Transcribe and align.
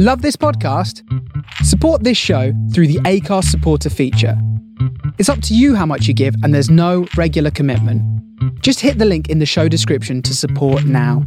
Love 0.00 0.22
this 0.22 0.36
podcast? 0.36 1.02
Support 1.64 2.04
this 2.04 2.16
show 2.16 2.52
through 2.72 2.86
the 2.86 3.00
Acast 3.00 3.46
supporter 3.46 3.90
feature. 3.90 4.40
It's 5.18 5.28
up 5.28 5.42
to 5.42 5.56
you 5.56 5.74
how 5.74 5.86
much 5.86 6.06
you 6.06 6.14
give, 6.14 6.36
and 6.44 6.54
there's 6.54 6.70
no 6.70 7.08
regular 7.16 7.50
commitment. 7.50 8.00
Just 8.62 8.78
hit 8.78 8.98
the 8.98 9.04
link 9.04 9.28
in 9.28 9.40
the 9.40 9.44
show 9.44 9.66
description 9.66 10.22
to 10.22 10.36
support 10.36 10.84
now. 10.84 11.26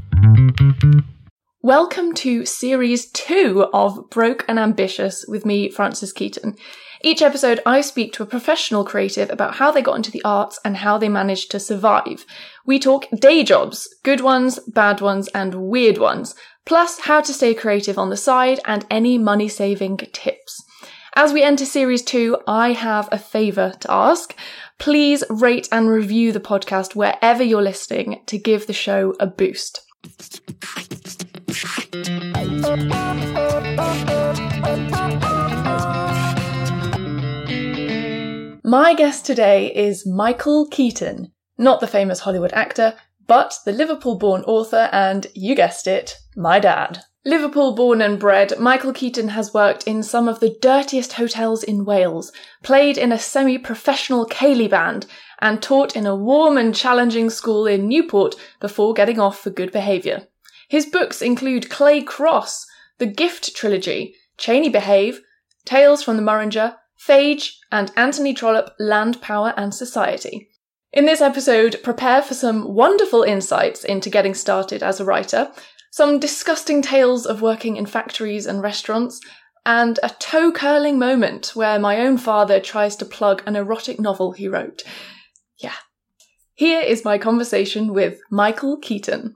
Welcome 1.61 2.13
to 2.13 2.45
series 2.45 3.07
two 3.11 3.67
of 3.73 4.09
Broke 4.09 4.45
and 4.47 4.57
Ambitious 4.57 5.25
with 5.27 5.45
me, 5.45 5.69
Frances 5.69 6.13
Keaton. 6.13 6.55
Each 7.03 7.21
episode, 7.21 7.59
I 7.65 7.81
speak 7.81 8.13
to 8.13 8.23
a 8.23 8.27
professional 8.27 8.85
creative 8.85 9.31
about 9.31 9.55
how 9.55 9.71
they 9.71 9.81
got 9.81 9.95
into 9.95 10.11
the 10.11 10.23
arts 10.23 10.59
and 10.63 10.77
how 10.77 10.97
they 10.97 11.09
managed 11.09 11.49
to 11.51 11.59
survive. 11.59 12.25
We 12.65 12.77
talk 12.77 13.07
day 13.19 13.43
jobs, 13.43 13.93
good 14.03 14.21
ones, 14.21 14.59
bad 14.59 15.01
ones, 15.01 15.27
and 15.33 15.55
weird 15.55 15.97
ones, 15.97 16.35
plus 16.65 17.01
how 17.01 17.21
to 17.21 17.33
stay 17.33 17.53
creative 17.53 17.97
on 17.97 18.09
the 18.09 18.17
side 18.17 18.59
and 18.65 18.85
any 18.89 19.17
money 19.17 19.47
saving 19.47 19.97
tips. 19.97 20.63
As 21.13 21.33
we 21.33 21.43
enter 21.43 21.65
series 21.65 22.03
two, 22.03 22.37
I 22.47 22.71
have 22.71 23.09
a 23.11 23.17
favour 23.17 23.73
to 23.81 23.91
ask. 23.91 24.33
Please 24.79 25.23
rate 25.29 25.67
and 25.71 25.89
review 25.89 26.31
the 26.31 26.39
podcast 26.39 26.95
wherever 26.95 27.43
you're 27.43 27.61
listening 27.61 28.21
to 28.27 28.37
give 28.37 28.65
the 28.65 28.73
show 28.73 29.13
a 29.19 29.27
boost. 29.27 29.81
My 38.63 38.93
guest 38.93 39.25
today 39.25 39.73
is 39.75 40.07
Michael 40.07 40.65
Keaton, 40.69 41.33
not 41.57 41.81
the 41.81 41.87
famous 41.87 42.21
Hollywood 42.21 42.53
actor, 42.53 42.93
but 43.31 43.59
the 43.63 43.71
Liverpool 43.71 44.17
born 44.17 44.41
author 44.41 44.89
and, 44.91 45.27
you 45.33 45.55
guessed 45.55 45.87
it, 45.87 46.17
my 46.35 46.59
dad. 46.59 47.05
Liverpool 47.23 47.73
born 47.73 48.01
and 48.01 48.19
bred, 48.19 48.59
Michael 48.59 48.91
Keaton 48.91 49.29
has 49.29 49.53
worked 49.53 49.87
in 49.87 50.03
some 50.03 50.27
of 50.27 50.41
the 50.41 50.57
dirtiest 50.61 51.13
hotels 51.13 51.63
in 51.63 51.85
Wales, 51.85 52.33
played 52.61 52.97
in 52.97 53.13
a 53.13 53.17
semi 53.17 53.57
professional 53.57 54.25
ceilidh 54.25 54.71
band, 54.71 55.05
and 55.39 55.63
taught 55.63 55.95
in 55.95 56.05
a 56.05 56.13
warm 56.13 56.57
and 56.57 56.75
challenging 56.75 57.29
school 57.29 57.67
in 57.67 57.87
Newport 57.87 58.35
before 58.59 58.93
getting 58.93 59.17
off 59.17 59.39
for 59.39 59.49
good 59.49 59.71
behaviour. 59.71 60.27
His 60.67 60.85
books 60.85 61.21
include 61.21 61.69
Clay 61.69 62.01
Cross, 62.01 62.65
The 62.97 63.05
Gift 63.05 63.55
Trilogy, 63.55 64.13
Cheney 64.37 64.67
Behave, 64.67 65.21
Tales 65.63 66.03
from 66.03 66.17
the 66.17 66.23
Murringer, 66.23 66.75
Phage, 67.07 67.53
and 67.71 67.93
Anthony 67.95 68.33
Trollope 68.33 68.71
Land, 68.77 69.21
Power 69.21 69.53
and 69.55 69.73
Society. 69.73 70.50
In 70.93 71.05
this 71.05 71.21
episode, 71.21 71.81
prepare 71.83 72.21
for 72.21 72.33
some 72.33 72.73
wonderful 72.73 73.23
insights 73.23 73.85
into 73.85 74.09
getting 74.09 74.33
started 74.33 74.83
as 74.83 74.99
a 74.99 75.05
writer, 75.05 75.49
some 75.89 76.19
disgusting 76.19 76.81
tales 76.81 77.25
of 77.25 77.41
working 77.41 77.77
in 77.77 77.85
factories 77.85 78.45
and 78.45 78.61
restaurants, 78.61 79.21
and 79.65 80.01
a 80.03 80.09
toe 80.09 80.51
curling 80.51 80.99
moment 80.99 81.55
where 81.55 81.79
my 81.79 82.01
own 82.01 82.17
father 82.17 82.59
tries 82.59 82.97
to 82.97 83.05
plug 83.05 83.41
an 83.45 83.55
erotic 83.55 84.01
novel 84.01 84.33
he 84.33 84.49
wrote. 84.49 84.83
Yeah. 85.59 85.75
Here 86.55 86.81
is 86.81 87.05
my 87.05 87.17
conversation 87.17 87.93
with 87.93 88.19
Michael 88.29 88.77
Keaton. 88.77 89.35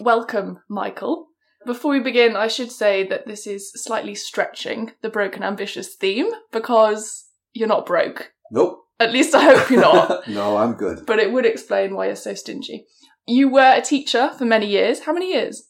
Welcome, 0.00 0.60
Michael. 0.68 1.26
Before 1.66 1.90
we 1.90 1.98
begin, 1.98 2.36
I 2.36 2.46
should 2.46 2.70
say 2.70 3.04
that 3.08 3.26
this 3.26 3.44
is 3.44 3.72
slightly 3.72 4.14
stretching 4.14 4.92
the 5.02 5.10
Broke 5.10 5.34
and 5.34 5.44
Ambitious 5.44 5.96
theme 5.96 6.30
because 6.52 7.24
you're 7.52 7.66
not 7.66 7.86
broke. 7.86 8.30
Nope. 8.52 8.84
At 9.00 9.12
least 9.12 9.34
I 9.34 9.44
hope 9.44 9.70
you're 9.70 9.80
not. 9.80 10.28
no, 10.28 10.56
I'm 10.56 10.74
good. 10.74 11.06
but 11.06 11.18
it 11.18 11.32
would 11.32 11.46
explain 11.46 11.94
why 11.94 12.06
you're 12.06 12.16
so 12.16 12.34
stingy. 12.34 12.86
You 13.26 13.48
were 13.48 13.74
a 13.76 13.80
teacher 13.82 14.30
for 14.36 14.44
many 14.44 14.66
years. 14.66 15.00
How 15.00 15.12
many 15.12 15.32
years? 15.32 15.68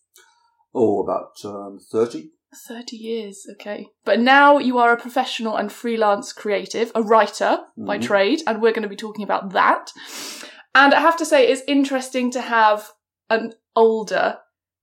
Oh, 0.75 1.03
about 1.03 1.33
um, 1.45 1.79
30. 1.91 2.31
30 2.69 2.97
years, 2.97 3.47
okay. 3.53 3.89
But 4.05 4.21
now 4.21 4.59
you 4.59 4.79
are 4.79 4.93
a 4.93 4.97
professional 5.01 5.57
and 5.57 5.71
freelance 5.71 6.33
creative, 6.33 6.91
a 6.95 7.03
writer 7.03 7.59
by 7.77 7.99
Mhm. 7.99 8.03
trade, 8.03 8.43
and 8.47 8.63
we're 8.63 8.73
going 8.73 8.83
to 8.85 8.89
be 8.89 8.97
talking 8.97 9.25
about 9.25 9.53
that. 9.53 9.91
And 10.75 10.95
I 10.95 11.01
have 11.01 11.17
to 11.19 11.27
say, 11.27 11.47
it's 11.49 11.63
interesting 11.69 12.31
to 12.31 12.41
have 12.41 12.91
an 13.29 13.53
older 13.77 14.39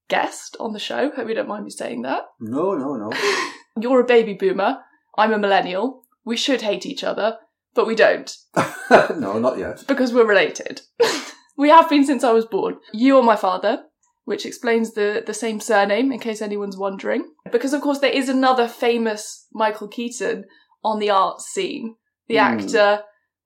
guest 0.09 0.55
on 0.59 0.73
the 0.73 0.79
show. 0.79 1.11
Hope 1.15 1.27
you 1.27 1.33
don't 1.35 1.47
mind 1.47 1.63
me 1.63 1.71
saying 1.71 2.03
that. 2.03 2.23
No, 2.39 2.75
no, 2.75 2.95
no. 2.97 3.11
You're 3.79 4.01
a 4.01 4.05
baby 4.05 4.33
boomer. 4.33 4.79
I'm 5.17 5.33
a 5.33 5.39
millennial. 5.39 6.03
We 6.23 6.37
should 6.37 6.61
hate 6.61 6.85
each 6.85 7.03
other, 7.03 7.37
but 7.75 7.85
we 7.87 7.95
don't 7.95 8.35
no, 8.89 9.37
not 9.39 9.57
yet. 9.57 9.83
because 9.87 10.13
we're 10.13 10.25
related. 10.27 10.81
we 11.57 11.69
have 11.69 11.89
been 11.89 12.05
since 12.05 12.23
I 12.23 12.31
was 12.31 12.45
born. 12.45 12.77
You 12.93 13.17
are 13.17 13.23
my 13.23 13.35
father, 13.35 13.83
which 14.25 14.45
explains 14.45 14.93
the, 14.93 15.23
the 15.25 15.33
same 15.33 15.59
surname 15.59 16.11
in 16.11 16.19
case 16.19 16.41
anyone's 16.41 16.77
wondering. 16.77 17.29
Because, 17.51 17.73
of 17.73 17.81
course, 17.81 17.99
there 17.99 18.11
is 18.11 18.29
another 18.29 18.67
famous 18.67 19.45
Michael 19.53 19.87
Keaton 19.87 20.45
on 20.83 20.99
the 20.99 21.09
art 21.09 21.41
scene, 21.41 21.95
the 22.27 22.35
Hmm. 22.37 22.59
actor 22.59 23.03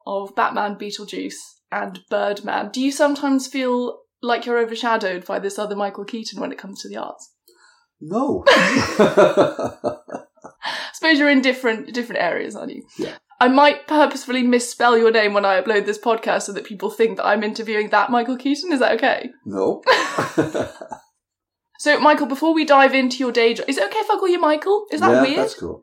of 0.08 0.36
Batman, 0.36 0.76
Beetlejuice, 0.76 1.36
and 1.72 2.00
Birdman. 2.10 2.70
Do 2.72 2.82
you 2.82 2.92
sometimes 2.92 3.48
feel 3.48 4.00
like 4.22 4.46
you're 4.46 4.58
overshadowed 4.58 5.26
by 5.26 5.40
this 5.40 5.58
other 5.60 5.76
Michael 5.76 6.06
Keaton 6.06 6.40
when 6.40 6.52
it 6.52 6.58
comes 6.58 6.82
to 6.82 6.90
the 6.90 6.98
arts? 6.98 7.32
No. 8.02 8.44
I 8.48 9.98
suppose 10.94 11.20
you're 11.20 11.30
in 11.30 11.42
different 11.42 11.94
different 11.94 12.22
areas, 12.22 12.56
aren't 12.56 12.74
you? 12.74 12.84
Yeah. 12.98 13.18
I 13.42 13.48
might 13.48 13.88
purposefully 13.88 14.44
misspell 14.44 14.98
your 14.98 15.12
name 15.12 15.34
when 15.34 15.46
I 15.46 15.62
upload 15.62 15.86
this 15.86 15.98
podcast 15.98 16.44
so 16.44 16.54
that 16.54 16.66
people 16.66 16.90
think 16.90 17.18
that 17.18 17.26
I'm 17.26 17.44
interviewing 17.44 17.90
that 17.90 18.12
Michael 18.12 18.36
Keaton. 18.38 18.74
Is 18.74 18.80
that 18.80 18.94
okay? 18.94 19.32
no. 19.46 19.82
So, 21.80 21.98
Michael, 21.98 22.28
before 22.28 22.54
we 22.54 22.66
dive 22.66 22.94
into 22.94 23.20
your 23.20 23.32
day 23.32 23.54
job, 23.54 23.70
is 23.70 23.78
it 23.78 23.86
okay 23.86 24.00
if 24.00 24.12
I 24.12 24.16
call 24.16 24.28
you 24.28 24.38
Michael? 24.38 24.86
Is 24.92 25.00
that 25.00 25.12
yeah, 25.12 25.22
weird? 25.22 25.38
that's 25.38 25.54
cool. 25.54 25.82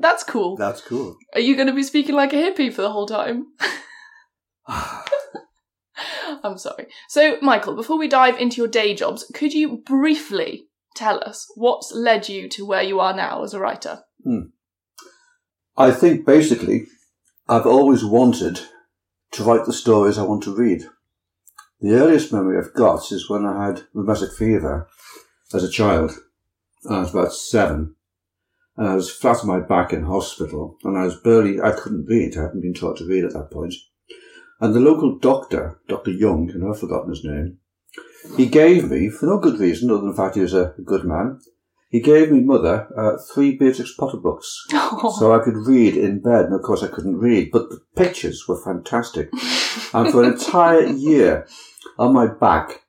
That's 0.00 0.24
cool. 0.24 0.56
That's 0.56 0.80
cool. 0.80 1.16
Are 1.34 1.40
you 1.40 1.54
going 1.54 1.68
to 1.68 1.72
be 1.72 1.84
speaking 1.84 2.16
like 2.16 2.32
a 2.32 2.36
hippie 2.36 2.72
for 2.72 2.82
the 2.82 2.90
whole 2.90 3.06
time? 3.06 3.46
I'm 6.42 6.58
sorry. 6.58 6.88
So, 7.08 7.38
Michael, 7.42 7.76
before 7.76 7.96
we 7.96 8.08
dive 8.08 8.36
into 8.38 8.56
your 8.56 8.66
day 8.66 8.92
jobs, 8.92 9.30
could 9.34 9.54
you 9.54 9.76
briefly 9.86 10.66
tell 10.96 11.22
us 11.24 11.46
what's 11.54 11.92
led 11.94 12.28
you 12.28 12.48
to 12.48 12.66
where 12.66 12.82
you 12.82 12.98
are 12.98 13.14
now 13.14 13.44
as 13.44 13.54
a 13.54 13.60
writer? 13.60 14.00
Hmm. 14.24 14.46
I 15.76 15.92
think 15.92 16.26
basically 16.26 16.86
I've 17.48 17.66
always 17.66 18.04
wanted 18.04 18.60
to 19.32 19.44
write 19.44 19.66
the 19.66 19.72
stories 19.72 20.18
I 20.18 20.24
want 20.24 20.42
to 20.44 20.54
read. 20.54 20.82
The 21.80 21.92
earliest 21.92 22.32
memory 22.32 22.58
I've 22.58 22.74
got 22.74 23.12
is 23.12 23.30
when 23.30 23.46
I 23.46 23.66
had 23.66 23.82
rheumatic 23.94 24.32
fever 24.32 24.88
as 25.54 25.62
a 25.62 25.70
child. 25.70 26.12
I 26.90 26.98
was 26.98 27.10
about 27.14 27.32
seven. 27.32 27.94
And 28.76 28.88
I 28.88 28.96
was 28.96 29.12
flat 29.12 29.38
on 29.42 29.46
my 29.46 29.60
back 29.60 29.92
in 29.92 30.04
hospital 30.04 30.76
and 30.82 30.98
I 30.98 31.04
was 31.04 31.20
barely, 31.20 31.60
I 31.60 31.70
couldn't 31.70 32.06
read. 32.06 32.36
I 32.36 32.42
hadn't 32.42 32.62
been 32.62 32.74
taught 32.74 32.96
to 32.98 33.06
read 33.06 33.24
at 33.24 33.32
that 33.34 33.52
point. 33.52 33.74
And 34.60 34.74
the 34.74 34.80
local 34.80 35.16
doctor, 35.16 35.78
Dr. 35.86 36.10
Young, 36.10 36.50
and 36.50 36.66
I've 36.66 36.80
forgotten 36.80 37.10
his 37.10 37.24
name, 37.24 37.58
he 38.36 38.46
gave 38.46 38.90
me, 38.90 39.08
for 39.08 39.26
no 39.26 39.38
good 39.38 39.60
reason 39.60 39.90
other 39.90 40.00
than 40.00 40.10
the 40.10 40.16
fact 40.16 40.34
he 40.34 40.40
was 40.40 40.54
a 40.54 40.74
good 40.84 41.04
man, 41.04 41.38
he 41.96 42.02
gave 42.02 42.30
me 42.30 42.40
mother 42.40 42.88
uh, 42.94 43.16
three 43.32 43.56
Beatrix 43.56 43.94
Potter 43.94 44.18
books 44.18 44.66
so 45.18 45.32
I 45.32 45.42
could 45.42 45.56
read 45.56 45.96
in 45.96 46.20
bed, 46.20 46.44
and 46.44 46.54
of 46.54 46.60
course 46.60 46.82
I 46.82 46.88
couldn't 46.88 47.16
read, 47.16 47.50
but 47.50 47.70
the 47.70 47.80
pictures 47.96 48.44
were 48.46 48.62
fantastic. 48.62 49.30
and 49.94 50.12
for 50.12 50.22
an 50.22 50.34
entire 50.34 50.84
year 50.92 51.46
on 51.98 52.12
my 52.12 52.26
back, 52.26 52.82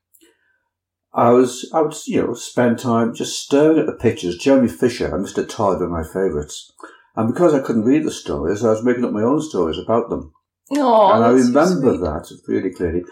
I 1.14 1.30
was, 1.30 1.70
I 1.72 1.80
would, 1.80 1.94
you 2.06 2.20
know, 2.22 2.34
spend 2.34 2.80
time 2.80 3.14
just 3.14 3.42
staring 3.42 3.78
at 3.78 3.86
the 3.86 3.94
pictures. 3.94 4.36
Jeremy 4.36 4.68
Fisher 4.68 5.14
and 5.14 5.24
Mr. 5.24 5.48
Todd 5.48 5.80
were 5.80 5.88
my 5.88 6.02
favourites. 6.02 6.70
And 7.16 7.32
because 7.32 7.54
I 7.54 7.60
couldn't 7.60 7.86
read 7.86 8.04
the 8.04 8.10
stories, 8.10 8.62
I 8.62 8.68
was 8.68 8.84
making 8.84 9.06
up 9.06 9.12
my 9.12 9.22
own 9.22 9.40
stories 9.40 9.78
about 9.78 10.10
them. 10.10 10.34
Oh, 10.72 11.12
and 11.14 11.24
I 11.24 11.30
remember 11.30 11.96
that 11.96 12.30
really 12.46 12.74
clearly. 12.74 13.04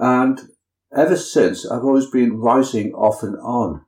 And 0.00 0.40
ever 0.92 1.16
since, 1.16 1.64
I've 1.64 1.84
always 1.84 2.10
been 2.10 2.40
writing 2.40 2.92
off 2.94 3.22
and 3.22 3.36
on. 3.36 3.84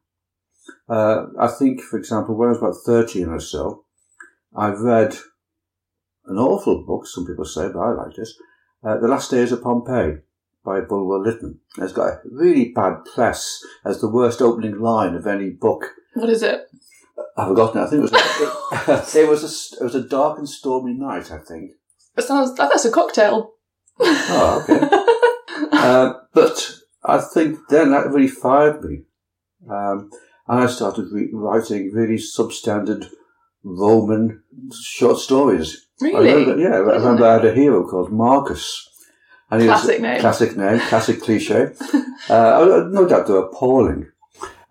Uh, 0.89 1.27
I 1.39 1.49
think, 1.49 1.81
for 1.81 1.99
example, 1.99 2.37
when 2.37 2.49
I 2.49 2.53
was 2.53 2.59
about 2.59 2.77
13 2.85 3.29
or 3.29 3.41
so, 3.41 3.85
I 4.55 4.69
read 4.69 5.17
an 6.27 6.39
awful 6.39 6.85
book, 6.85 7.07
some 7.07 7.27
people 7.27 7.45
say, 7.45 7.69
but 7.73 7.81
I 7.81 7.93
liked 7.93 8.19
it, 8.19 8.29
uh, 8.85 8.99
The 8.99 9.09
Last 9.09 9.31
Days 9.31 9.53
of 9.53 9.63
Pompeii 9.63 10.19
by 10.65 10.81
Bulwer 10.81 11.19
Lytton. 11.19 11.61
It's 11.79 11.93
got 11.93 12.09
a 12.09 12.21
really 12.31 12.73
bad 12.73 13.05
press 13.15 13.61
as 13.85 14.01
the 14.01 14.09
worst 14.09 14.41
opening 14.41 14.79
line 14.79 15.15
of 15.15 15.27
any 15.27 15.51
book. 15.51 15.91
What 16.15 16.31
is 16.31 16.43
it? 16.43 16.67
I've 17.37 17.49
forgotten 17.49 17.81
it. 17.81 17.85
I 17.85 17.91
think 17.91 17.99
it 17.99 18.13
was, 18.13 19.15
it, 19.17 19.29
was 19.29 19.43
a, 19.43 19.83
it 19.83 19.85
was 19.85 19.95
a 19.95 20.09
dark 20.09 20.39
and 20.39 20.49
stormy 20.49 20.95
night, 20.95 21.31
I 21.31 21.39
think. 21.39 21.73
It 22.17 22.23
sounds 22.23 22.55
that's 22.55 22.85
a 22.85 22.91
cocktail. 22.91 23.55
Oh, 23.99 24.63
okay. 24.63 25.69
uh, 25.73 26.15
but 26.33 26.77
I 27.05 27.19
think 27.21 27.59
then 27.69 27.91
that 27.91 28.09
really 28.09 28.29
fired 28.29 28.83
me. 28.83 29.03
Um, 29.69 30.11
and 30.49 30.61
I 30.61 30.67
started 30.67 31.11
re- 31.13 31.31
writing 31.33 31.93
really 31.93 32.17
substandard 32.17 33.09
Roman 33.63 34.43
short 34.73 35.19
stories. 35.19 35.87
I 36.03 36.07
really? 36.07 36.33
remember, 36.33 36.59
yeah, 36.63 36.75
I 36.75 36.79
remember 36.79 37.25
I 37.27 37.33
had 37.35 37.45
a 37.47 37.55
hero 37.55 37.87
called 37.89 38.13
Marcus. 38.13 38.89
And 39.51 39.63
he 39.63 39.69
was- 39.69 39.81
Classic 39.83 40.01
name. 40.03 40.21
Classic 40.21 40.57
name, 40.57 40.81
classic 40.81 41.23
cliche. 41.23 41.63
uh, 42.29 42.87
no 42.91 43.07
doubt 43.09 43.27
they 43.27 43.33
were 43.33 43.47
appalling. 43.47 44.09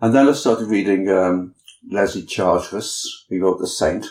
And 0.00 0.14
then 0.14 0.28
I 0.28 0.32
started 0.32 0.68
reading 0.68 1.08
um, 1.10 1.54
Leslie 1.90 2.22
Charteris, 2.26 3.24
who 3.28 3.40
wrote 3.40 3.58
The 3.60 3.66
Saint, 3.66 4.06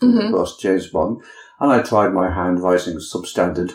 hmm 0.00 0.18
of 0.18 0.32
course, 0.32 0.56
James 0.58 0.88
Bond, 0.88 1.22
and 1.60 1.72
I 1.72 1.80
tried 1.82 2.12
my 2.12 2.30
hand 2.30 2.60
writing 2.60 2.96
substandard 2.98 3.72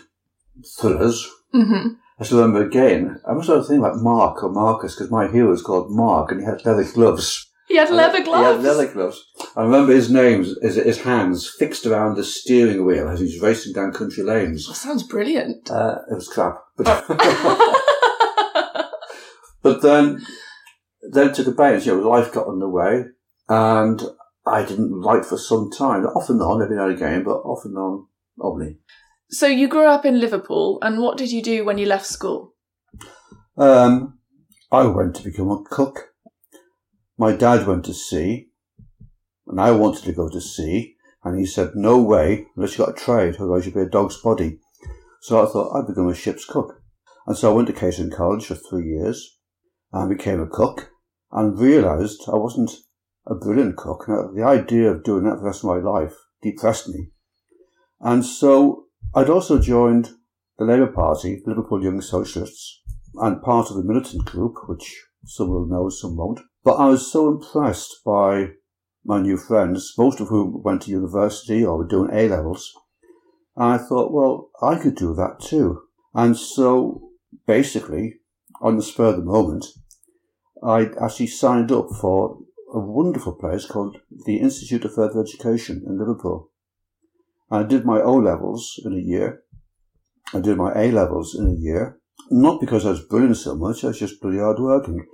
thrillers. 0.79 1.27
hmm 1.51 1.87
I 2.19 2.23
still 2.23 2.39
remember 2.39 2.65
again, 2.65 3.21
I 3.27 3.33
must 3.33 3.47
have 3.49 3.67
think 3.67 3.79
about 3.79 4.01
Mark 4.01 4.43
or 4.43 4.49
Marcus, 4.49 4.95
because 4.95 5.11
my 5.11 5.27
hero 5.27 5.49
was 5.49 5.61
called 5.61 5.91
Mark, 5.91 6.31
and 6.31 6.41
he 6.41 6.45
had 6.47 6.65
leather 6.65 6.83
gloves. 6.83 7.47
He 7.67 7.75
had 7.75 7.91
leather 7.91 8.23
gloves. 8.23 8.47
He 8.47 8.53
had 8.53 8.63
leather 8.63 8.91
gloves. 8.91 9.23
I 9.55 9.61
remember 9.61 9.93
his 9.93 10.09
names, 10.09 10.55
his, 10.61 10.75
his 10.75 11.01
hands 11.01 11.47
fixed 11.47 11.85
around 11.85 12.15
the 12.15 12.23
steering 12.23 12.85
wheel 12.85 13.07
as 13.09 13.19
he's 13.19 13.41
racing 13.41 13.73
down 13.73 13.91
country 13.91 14.23
lanes. 14.23 14.67
That 14.67 14.75
sounds 14.75 15.03
brilliant. 15.03 15.69
Uh, 15.69 15.99
it 16.09 16.15
was 16.15 16.27
crap. 16.27 16.63
But, 16.77 17.05
but 19.61 19.81
then, 19.81 20.25
then 21.11 21.33
to 21.33 21.43
the 21.43 21.51
balance, 21.51 21.85
you 21.85 21.95
know, 21.95 22.09
life 22.09 22.31
got 22.31 22.47
underway, 22.47 23.03
and 23.49 24.01
I 24.45 24.63
didn't 24.63 25.01
write 25.01 25.25
for 25.25 25.37
some 25.37 25.69
time, 25.69 26.05
off 26.05 26.29
and 26.29 26.41
on, 26.41 26.63
every 26.63 26.77
now 26.77 26.87
and 26.87 26.95
again, 26.95 27.23
but 27.23 27.41
off 27.41 27.65
and 27.65 27.77
on, 27.77 28.07
only. 28.39 28.77
So 29.29 29.47
you 29.47 29.67
grew 29.67 29.85
up 29.85 30.05
in 30.05 30.19
Liverpool, 30.19 30.79
and 30.81 30.99
what 30.99 31.17
did 31.17 31.31
you 31.31 31.41
do 31.41 31.65
when 31.65 31.77
you 31.77 31.85
left 31.85 32.05
school? 32.05 32.53
Um, 33.57 34.19
I 34.71 34.85
went 34.85 35.15
to 35.15 35.23
become 35.23 35.49
a 35.49 35.63
cook. 35.63 36.13
My 37.17 37.35
dad 37.35 37.65
went 37.65 37.85
to 37.85 37.93
sea, 37.93 38.49
and 39.47 39.59
I 39.59 39.71
wanted 39.71 40.03
to 40.03 40.13
go 40.13 40.29
to 40.29 40.41
sea, 40.41 40.95
and 41.23 41.39
he 41.39 41.45
said, 41.45 41.71
no 41.75 42.01
way, 42.01 42.47
unless 42.55 42.77
you 42.77 42.85
got 42.85 42.95
a 42.95 43.03
trade, 43.03 43.35
otherwise 43.35 43.65
you'll 43.65 43.75
be 43.75 43.81
a 43.81 43.89
dog's 43.89 44.21
body. 44.21 44.59
So 45.21 45.43
I 45.43 45.51
thought 45.51 45.75
I'd 45.75 45.87
become 45.87 46.07
a 46.07 46.15
ship's 46.15 46.45
cook. 46.45 46.81
And 47.25 47.35
so 47.35 47.51
I 47.51 47.55
went 47.55 47.67
to 47.67 47.73
Catering 47.73 48.11
College 48.11 48.45
for 48.45 48.55
three 48.55 48.87
years, 48.87 49.39
and 49.91 50.15
became 50.15 50.39
a 50.39 50.47
cook, 50.47 50.91
and 51.31 51.59
realised 51.59 52.23
I 52.31 52.35
wasn't 52.35 52.71
a 53.25 53.35
brilliant 53.35 53.75
cook. 53.75 54.05
Now, 54.07 54.29
the 54.33 54.43
idea 54.43 54.89
of 54.91 55.03
doing 55.03 55.23
that 55.23 55.35
for 55.35 55.39
the 55.39 55.45
rest 55.45 55.63
of 55.63 55.69
my 55.69 55.77
life 55.77 56.15
depressed 56.41 56.87
me. 56.87 57.11
And 57.99 58.23
so 58.23 58.86
I'd 59.15 59.29
also 59.29 59.59
joined 59.59 60.09
the 60.57 60.65
Labour 60.65 60.87
Party, 60.87 61.41
Liverpool 61.45 61.83
Young 61.83 62.01
Socialists, 62.01 62.81
and 63.15 63.41
part 63.41 63.69
of 63.69 63.77
the 63.77 63.83
militant 63.83 64.25
group, 64.25 64.55
which 64.67 65.05
some 65.25 65.49
will 65.49 65.65
know, 65.65 65.89
some 65.89 66.15
won't. 66.15 66.39
But 66.63 66.75
I 66.75 66.87
was 66.87 67.11
so 67.11 67.27
impressed 67.27 68.01
by 68.05 68.49
my 69.05 69.21
new 69.21 69.37
friends, 69.37 69.93
most 69.97 70.19
of 70.19 70.27
whom 70.27 70.61
went 70.63 70.83
to 70.83 70.91
university 70.91 71.63
or 71.65 71.77
were 71.77 71.87
doing 71.87 72.09
A 72.11 72.27
levels. 72.27 72.73
And 73.55 73.73
I 73.73 73.77
thought, 73.77 74.11
well, 74.11 74.49
I 74.61 74.77
could 74.77 74.95
do 74.95 75.13
that 75.15 75.39
too. 75.39 75.81
And 76.13 76.37
so 76.37 77.09
basically, 77.45 78.19
on 78.61 78.75
the 78.75 78.83
spur 78.83 79.07
of 79.07 79.17
the 79.17 79.23
moment, 79.23 79.65
I 80.63 80.89
actually 81.01 81.27
signed 81.27 81.71
up 81.71 81.89
for 82.01 82.39
a 82.73 82.79
wonderful 82.79 83.33
place 83.33 83.65
called 83.65 83.97
the 84.25 84.37
Institute 84.37 84.83
of 84.83 84.93
Further 84.93 85.21
Education 85.21 85.83
in 85.87 85.97
Liverpool. 85.97 86.51
I 87.49 87.63
did 87.63 87.85
my 87.85 88.01
O 88.01 88.15
levels 88.15 88.79
in 88.83 88.93
a 88.93 89.01
year. 89.01 89.43
I 90.33 90.39
did 90.39 90.57
my 90.57 90.73
A 90.73 90.91
levels 90.91 91.35
in 91.35 91.47
a 91.47 91.59
year. 91.59 91.99
Not 92.29 92.59
because 92.59 92.85
I 92.85 92.89
was 92.89 93.05
brilliant 93.05 93.37
so 93.37 93.55
much, 93.55 93.83
I 93.83 93.87
was 93.87 93.99
just 93.99 94.21
bloody 94.21 94.39
hard 94.39 94.59
working. 94.59 95.05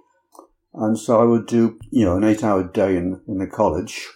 And 0.74 0.97
so 0.97 1.19
I 1.19 1.25
would 1.25 1.45
do, 1.45 1.77
you 1.91 2.06
know, 2.06 2.18
an 2.18 2.24
eight 2.24 2.44
hour 2.44 2.63
day 2.63 2.97
in, 2.97 3.21
in 3.27 3.38
the 3.38 3.47
college 3.47 4.09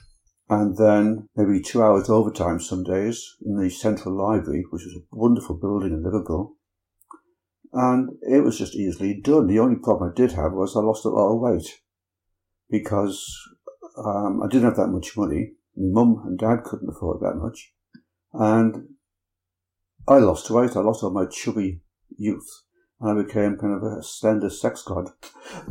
and 0.49 0.77
then 0.77 1.27
maybe 1.35 1.61
two 1.61 1.83
hours 1.83 2.09
overtime 2.09 2.59
some 2.59 2.83
days 2.83 3.35
in 3.45 3.57
the 3.57 3.69
central 3.69 4.15
library, 4.15 4.65
which 4.69 4.83
was 4.85 4.95
a 4.95 5.05
wonderful 5.11 5.57
building 5.57 5.91
in 5.91 6.03
Liverpool. 6.03 6.55
And 7.73 8.11
it 8.21 8.43
was 8.43 8.57
just 8.57 8.73
easily 8.73 9.19
done. 9.21 9.47
The 9.47 9.59
only 9.59 9.75
problem 9.75 10.09
I 10.09 10.15
did 10.15 10.31
have 10.31 10.53
was 10.53 10.75
I 10.75 10.79
lost 10.79 11.05
a 11.05 11.09
lot 11.09 11.33
of 11.33 11.41
weight 11.41 11.67
because 12.69 13.29
um, 13.97 14.41
I 14.41 14.47
didn't 14.47 14.65
have 14.65 14.77
that 14.77 14.87
much 14.87 15.17
money. 15.17 15.51
My 15.75 16.01
mum 16.01 16.23
and 16.25 16.39
dad 16.39 16.63
couldn't 16.63 16.89
afford 16.89 17.19
that 17.21 17.35
much. 17.35 17.73
And 18.33 18.89
I 20.07 20.17
lost 20.19 20.49
weight. 20.49 20.75
I 20.75 20.79
lost 20.81 21.03
all 21.03 21.11
my 21.11 21.25
chubby 21.25 21.81
youth. 22.17 22.47
And 22.99 23.19
I 23.19 23.23
became 23.23 23.57
kind 23.57 23.73
of 23.75 23.83
a 23.83 24.01
slender 24.01 24.49
sex 24.49 24.81
god. 24.83 25.09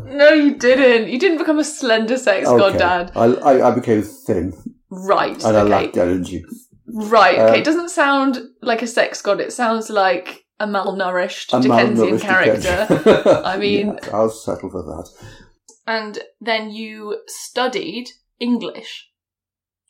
No, 0.04 0.28
you 0.28 0.54
didn't. 0.56 1.08
You 1.08 1.18
didn't 1.18 1.38
become 1.38 1.58
a 1.58 1.64
slender 1.64 2.16
sex 2.18 2.46
god, 2.48 2.78
Dad. 2.78 3.12
I, 3.16 3.24
I, 3.24 3.70
I 3.70 3.74
became 3.74 4.02
thin 4.02 4.52
Right. 4.90 5.42
and 5.44 5.56
I 5.56 5.60
okay. 5.62 5.68
lacked 5.68 5.96
energy. 5.96 6.44
Right. 6.86 7.36
Okay. 7.36 7.48
Um, 7.48 7.54
it 7.56 7.64
doesn't 7.64 7.88
sound 7.90 8.38
like 8.62 8.80
a 8.82 8.86
sex 8.86 9.20
god. 9.22 9.40
It 9.40 9.52
sounds 9.52 9.90
like 9.90 10.44
a 10.60 10.66
malnourished 10.68 11.52
A 11.52 11.60
Dickensian 11.60 11.96
malnourished 12.16 12.20
character. 12.20 12.86
Dickensian. 12.88 13.44
I 13.44 13.56
mean- 13.56 13.86
Yeah, 14.04 14.10
I'll 14.16 14.30
settle 14.30 14.70
for 14.70 14.82
that. 14.84 15.08
and 15.88 16.20
then 16.40 16.70
you 16.70 17.18
studied 17.26 18.06
English 18.38 19.08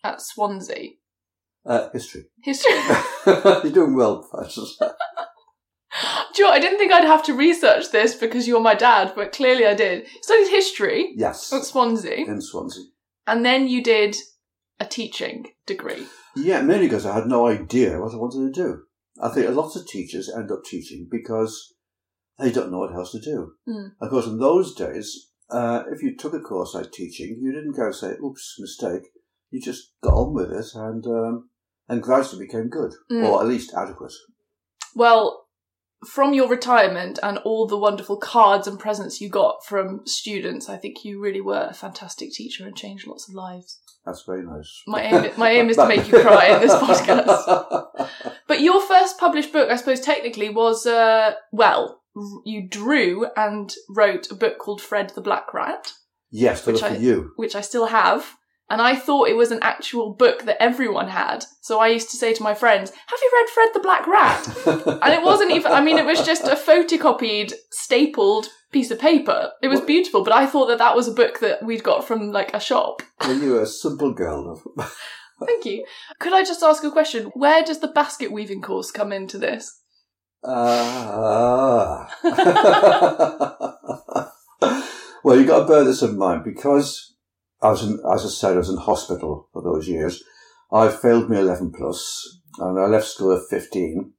at 0.02 0.22
Swansea. 0.22 0.92
Uh, 1.66 1.88
history. 1.92 2.24
History. 2.42 2.72
You're 3.26 3.72
doing 3.72 3.96
well, 3.96 4.28
Patches. 4.32 4.78
Do 4.80 6.42
you 6.42 6.44
know. 6.48 6.52
I 6.54 6.58
didn't 6.60 6.78
think 6.78 6.92
I'd 6.92 7.04
have 7.04 7.24
to 7.24 7.34
research 7.34 7.90
this 7.90 8.14
because 8.14 8.46
you're 8.46 8.60
my 8.60 8.74
dad, 8.74 9.12
but 9.16 9.32
clearly 9.32 9.66
I 9.66 9.74
did. 9.74 10.06
Studied 10.22 10.48
history 10.50 11.12
Yes, 11.16 11.52
at 11.52 11.64
Swansea, 11.64 12.16
in 12.16 12.40
Swansea. 12.42 12.84
and 13.26 13.44
then 13.44 13.66
you 13.66 13.82
did 13.82 14.14
a 14.78 14.84
teaching 14.84 15.46
degree. 15.66 16.06
Yeah, 16.36 16.60
mainly 16.60 16.86
because 16.86 17.06
I 17.06 17.14
had 17.14 17.26
no 17.26 17.46
idea 17.46 17.98
what 17.98 18.12
I 18.12 18.16
wanted 18.18 18.52
to 18.54 18.62
do. 18.62 18.82
I 19.22 19.30
think 19.30 19.48
a 19.48 19.52
lot 19.52 19.74
of 19.74 19.86
teachers 19.86 20.30
end 20.32 20.50
up 20.52 20.64
teaching 20.64 21.08
because 21.10 21.74
they 22.38 22.52
don't 22.52 22.70
know 22.70 22.80
what 22.80 22.94
else 22.94 23.12
to 23.12 23.20
do. 23.20 23.52
Mm. 23.66 23.92
Of 24.02 24.10
course, 24.10 24.26
in 24.26 24.38
those 24.38 24.74
days, 24.74 25.30
uh, 25.50 25.84
if 25.90 26.02
you 26.02 26.14
took 26.14 26.34
a 26.34 26.40
course 26.40 26.74
like 26.74 26.92
teaching, 26.92 27.38
you 27.40 27.52
didn't 27.52 27.74
go 27.76 27.90
say, 27.90 28.12
oops, 28.22 28.56
mistake. 28.58 29.08
You 29.50 29.62
just 29.62 29.92
got 30.02 30.12
on 30.12 30.34
with 30.34 30.52
it 30.52 30.66
and, 30.74 31.06
um, 31.06 31.48
and 31.88 32.02
gradually 32.02 32.46
became 32.46 32.68
good, 32.68 32.92
Mm. 33.10 33.24
or 33.28 33.40
at 33.40 33.46
least 33.48 33.72
adequate. 33.74 34.12
Well, 34.94 35.46
from 36.06 36.34
your 36.34 36.48
retirement 36.48 37.18
and 37.22 37.38
all 37.38 37.66
the 37.66 37.76
wonderful 37.78 38.18
cards 38.18 38.66
and 38.66 38.78
presents 38.78 39.20
you 39.20 39.28
got 39.30 39.64
from 39.64 40.02
students, 40.06 40.68
I 40.68 40.76
think 40.76 41.04
you 41.04 41.20
really 41.20 41.40
were 41.40 41.66
a 41.70 41.74
fantastic 41.74 42.32
teacher 42.32 42.66
and 42.66 42.76
changed 42.76 43.06
lots 43.06 43.28
of 43.28 43.34
lives. 43.34 43.80
That's 44.04 44.22
very 44.24 44.44
nice. 44.44 44.82
My 44.86 45.02
aim, 45.02 45.32
my 45.38 45.50
aim 45.50 45.68
is 45.70 45.76
to 45.76 45.86
make 45.88 46.06
you 46.08 46.20
cry 46.20 46.46
in 46.54 46.60
this 46.60 46.74
podcast. 46.74 47.86
But 48.48 48.60
your 48.60 48.80
first 48.80 49.18
published 49.18 49.52
book, 49.52 49.70
I 49.70 49.76
suppose, 49.76 50.00
technically 50.00 50.48
was, 50.50 50.86
uh, 50.86 51.32
well, 51.50 52.02
you 52.44 52.68
drew 52.68 53.26
and 53.36 53.72
wrote 53.88 54.30
a 54.30 54.34
book 54.36 54.58
called 54.58 54.80
Fred 54.80 55.10
the 55.16 55.20
Black 55.20 55.52
Rat, 55.52 55.92
yes, 56.30 56.64
Which 56.64 56.82
I- 56.82 56.94
for 56.94 57.00
you. 57.00 57.32
which 57.36 57.56
I 57.56 57.60
still 57.60 57.86
have. 57.86 58.36
And 58.68 58.82
I 58.82 58.96
thought 58.96 59.28
it 59.28 59.36
was 59.36 59.52
an 59.52 59.60
actual 59.62 60.12
book 60.14 60.42
that 60.44 60.60
everyone 60.60 61.08
had. 61.08 61.44
So 61.60 61.78
I 61.78 61.86
used 61.88 62.10
to 62.10 62.16
say 62.16 62.32
to 62.34 62.42
my 62.42 62.52
friends, 62.54 62.90
Have 62.90 63.20
you 63.22 63.30
read 63.34 63.48
Fred 63.50 63.68
the 63.74 63.80
Black 63.80 64.06
Rat? 64.08 64.48
And 65.04 65.14
it 65.14 65.22
wasn't 65.22 65.52
even, 65.52 65.70
I 65.72 65.80
mean, 65.80 65.98
it 65.98 66.06
was 66.06 66.24
just 66.26 66.44
a 66.44 66.56
photocopied, 66.56 67.52
stapled 67.70 68.48
piece 68.72 68.90
of 68.90 68.98
paper. 68.98 69.52
It 69.62 69.68
was 69.68 69.78
What? 69.80 69.86
beautiful, 69.86 70.24
but 70.24 70.32
I 70.32 70.46
thought 70.46 70.66
that 70.66 70.78
that 70.78 70.96
was 70.96 71.06
a 71.06 71.12
book 71.12 71.38
that 71.40 71.62
we'd 71.62 71.84
got 71.84 72.04
from 72.04 72.32
like 72.32 72.52
a 72.54 72.60
shop. 72.60 73.02
when 73.24 73.40
you 73.40 73.52
were 73.52 73.62
a 73.62 73.66
simple 73.66 74.12
girl. 74.12 74.60
Thank 75.46 75.64
you. 75.66 75.84
Could 76.18 76.32
I 76.32 76.42
just 76.42 76.62
ask 76.62 76.82
a 76.82 76.90
question? 76.90 77.26
Where 77.34 77.62
does 77.62 77.80
the 77.80 77.88
basket 77.88 78.32
weaving 78.32 78.62
course 78.62 78.90
come 78.90 79.12
into 79.12 79.36
this? 79.38 79.80
Ah. 80.44 82.08
well, 85.22 85.36
you've 85.36 85.46
got 85.46 85.60
to 85.60 85.66
bear 85.66 85.84
this 85.84 86.02
in 86.02 86.16
mind 86.18 86.42
because 86.44 87.14
I 87.66 87.70
was, 87.70 87.82
in, 87.82 87.94
as 88.14 88.24
I 88.24 88.28
said, 88.28 88.54
I 88.54 88.58
was 88.58 88.70
in 88.70 88.76
hospital 88.76 89.48
for 89.52 89.60
those 89.60 89.88
years. 89.88 90.22
I 90.70 90.88
failed 90.88 91.28
my 91.28 91.38
11 91.38 91.72
plus 91.72 92.38
and 92.60 92.78
I 92.78 92.86
left 92.86 93.08
school 93.08 93.32
at 93.36 93.48
15 93.50 94.12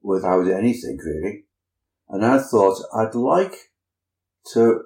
without 0.00 0.48
anything 0.48 0.98
really. 0.98 1.44
And 2.08 2.24
I 2.24 2.38
thought 2.38 2.78
I'd 2.94 3.16
like 3.16 3.54
to 4.52 4.82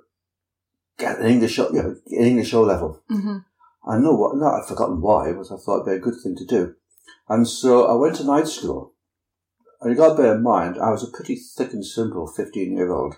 get 0.98 1.18
an 1.18 1.26
English, 1.26 1.58
you 1.58 1.72
know, 1.72 1.96
an 2.06 2.24
English 2.24 2.54
O 2.54 2.62
level. 2.62 3.02
Mm-hmm. 3.10 3.38
I 3.86 3.98
know 3.98 4.14
what, 4.14 4.36
no, 4.36 4.46
I've 4.46 4.68
forgotten 4.68 5.02
why, 5.02 5.32
but 5.32 5.52
I 5.52 5.58
thought 5.58 5.86
it'd 5.86 5.86
be 5.86 5.92
a 5.92 6.10
good 6.10 6.20
thing 6.22 6.34
to 6.36 6.46
do. 6.46 6.74
And 7.28 7.46
so 7.46 7.86
I 7.86 7.94
went 7.94 8.16
to 8.16 8.24
night 8.24 8.48
school. 8.48 8.94
And 9.82 9.90
you 9.90 9.96
got 9.98 10.16
to 10.16 10.22
bear 10.22 10.36
in 10.36 10.42
mind, 10.42 10.78
I 10.78 10.90
was 10.90 11.02
a 11.02 11.14
pretty 11.14 11.36
thick 11.36 11.74
and 11.74 11.84
simple 11.84 12.26
15 12.26 12.74
year 12.74 12.90
old 12.90 13.16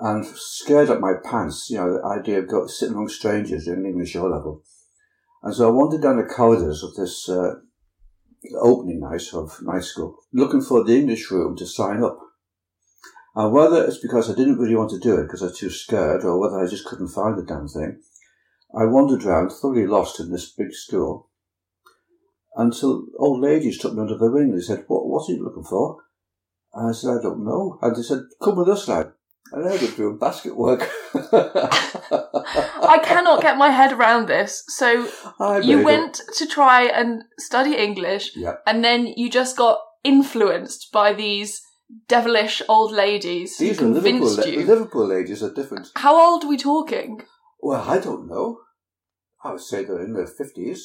and 0.00 0.26
scared 0.26 0.90
up 0.90 1.00
my 1.00 1.14
pants, 1.24 1.68
you 1.70 1.78
know, 1.78 1.94
the 1.94 2.04
idea 2.04 2.42
of 2.42 2.70
sitting 2.70 2.94
among 2.94 3.08
strangers 3.08 3.64
doing 3.64 3.86
English 3.86 4.16
O 4.16 4.26
level. 4.26 4.62
And 5.42 5.54
so 5.54 5.68
I 5.68 5.72
wandered 5.72 6.02
down 6.02 6.16
the 6.16 6.24
corridors 6.24 6.82
of 6.82 6.94
this 6.94 7.28
uh, 7.28 7.54
opening 8.60 9.00
night 9.00 9.22
of 9.32 9.56
night 9.62 9.84
school, 9.84 10.18
looking 10.32 10.62
for 10.62 10.82
the 10.84 10.96
English 10.96 11.30
room 11.30 11.56
to 11.56 11.66
sign 11.66 12.02
up. 12.02 12.18
And 13.36 13.52
whether 13.52 13.84
it's 13.84 13.98
because 13.98 14.30
I 14.30 14.34
didn't 14.34 14.58
really 14.58 14.76
want 14.76 14.90
to 14.90 14.98
do 14.98 15.16
it 15.16 15.24
because 15.24 15.42
I 15.42 15.46
was 15.46 15.58
too 15.58 15.70
scared 15.70 16.24
or 16.24 16.38
whether 16.38 16.58
I 16.58 16.68
just 16.68 16.84
couldn't 16.84 17.08
find 17.08 17.36
the 17.36 17.42
damn 17.42 17.68
thing, 17.68 18.00
I 18.76 18.84
wandered 18.86 19.24
round, 19.24 19.52
thoroughly 19.52 19.86
lost 19.86 20.20
in 20.20 20.30
this 20.30 20.50
big 20.50 20.72
school, 20.72 21.30
until 22.56 23.06
old 23.18 23.40
ladies 23.40 23.78
took 23.78 23.94
me 23.94 24.02
under 24.02 24.16
the 24.16 24.30
wing. 24.30 24.54
They 24.54 24.60
said, 24.60 24.84
what, 24.86 25.06
what's 25.06 25.28
he 25.28 25.38
looking 25.38 25.64
for? 25.64 25.98
And 26.72 26.90
I 26.90 26.92
said, 26.92 27.10
I 27.10 27.22
don't 27.22 27.44
know. 27.44 27.78
And 27.82 27.94
they 27.94 28.02
said, 28.02 28.20
come 28.42 28.56
with 28.56 28.68
us, 28.68 28.88
lad. 28.88 29.12
I 29.54 29.60
up 29.84 29.96
doing 29.96 30.18
basket 30.18 30.56
work. 30.56 30.90
I 31.14 33.00
cannot 33.02 33.40
get 33.40 33.56
my 33.56 33.70
head 33.70 33.92
around 33.92 34.26
this. 34.28 34.64
So 34.68 35.08
you 35.62 35.80
it. 35.80 35.84
went 35.84 36.20
to 36.38 36.46
try 36.46 36.84
and 36.84 37.22
study 37.38 37.76
English, 37.76 38.32
Yeah. 38.36 38.54
and 38.66 38.84
then 38.84 39.06
you 39.06 39.30
just 39.30 39.56
got 39.56 39.78
influenced 40.02 40.90
by 40.92 41.12
these 41.14 41.62
devilish 42.08 42.62
old 42.68 42.92
ladies 42.92 43.56
These 43.58 43.78
who 43.78 43.88
Liverpool, 43.88 44.02
convinced 44.12 44.38
la- 44.38 44.44
you. 44.46 44.66
Liverpool 44.66 45.06
ladies 45.06 45.42
are 45.42 45.52
different. 45.52 45.88
How 45.96 46.16
old 46.18 46.44
are 46.44 46.48
we 46.48 46.56
talking? 46.56 47.22
Well, 47.60 47.82
I 47.88 47.98
don't 47.98 48.26
know. 48.28 48.58
I 49.44 49.52
would 49.52 49.60
say 49.60 49.84
they're 49.84 50.02
in 50.04 50.14
their 50.14 50.26
50s. 50.26 50.80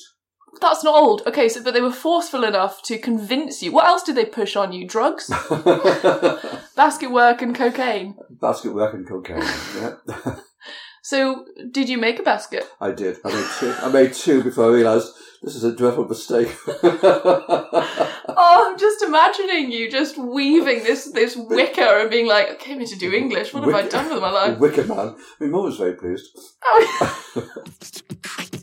That's 0.61 0.83
not 0.83 0.95
old. 0.95 1.21
Okay, 1.27 1.47
so 1.49 1.63
but 1.63 1.73
they 1.73 1.81
were 1.81 1.91
forceful 1.91 2.43
enough 2.43 2.81
to 2.83 2.97
convince 2.97 3.61
you. 3.63 3.71
What 3.71 3.87
else 3.87 4.03
did 4.03 4.15
they 4.15 4.25
push 4.25 4.55
on 4.55 4.73
you? 4.73 4.87
Drugs, 4.87 5.29
basket 6.75 7.11
work, 7.11 7.41
and 7.41 7.55
cocaine. 7.55 8.15
basket 8.29 8.73
work 8.73 8.93
and 8.93 9.07
cocaine. 9.07 9.43
Yeah. 9.75 9.95
So, 11.01 11.45
did 11.71 11.89
you 11.89 11.97
make 11.97 12.19
a 12.19 12.23
basket? 12.23 12.69
I 12.79 12.91
did. 12.91 13.17
I 13.25 13.31
made 13.33 13.47
two. 13.59 13.73
I 13.81 13.89
made 13.91 14.13
two 14.13 14.43
before 14.43 14.65
I 14.65 14.67
realised 14.75 15.07
this 15.41 15.55
is 15.55 15.63
a 15.63 15.75
dreadful 15.75 16.05
mistake. 16.05 16.55
Oh, 18.41 18.69
I'm 18.71 18.77
just 18.79 19.01
imagining 19.01 19.69
you 19.71 19.91
just 19.91 20.17
weaving 20.17 20.83
this 20.83 21.11
this 21.11 21.35
wicker 21.35 21.81
and 21.81 22.09
being 22.09 22.25
like, 22.27 22.49
I 22.51 22.55
came 22.55 22.77
here 22.77 22.87
to 22.87 22.95
do 22.95 23.11
English. 23.11 23.53
What 23.53 23.63
have 23.63 23.73
I 23.73 23.87
done 23.87 24.09
with 24.09 24.21
my 24.21 24.29
life? 24.31 24.59
Wicker 24.59 24.85
man. 24.85 25.15
My 25.41 25.47
mum 25.47 25.63
was 25.65 25.77
very 25.77 25.95
pleased. 25.95 26.29
Oh. 26.63 27.49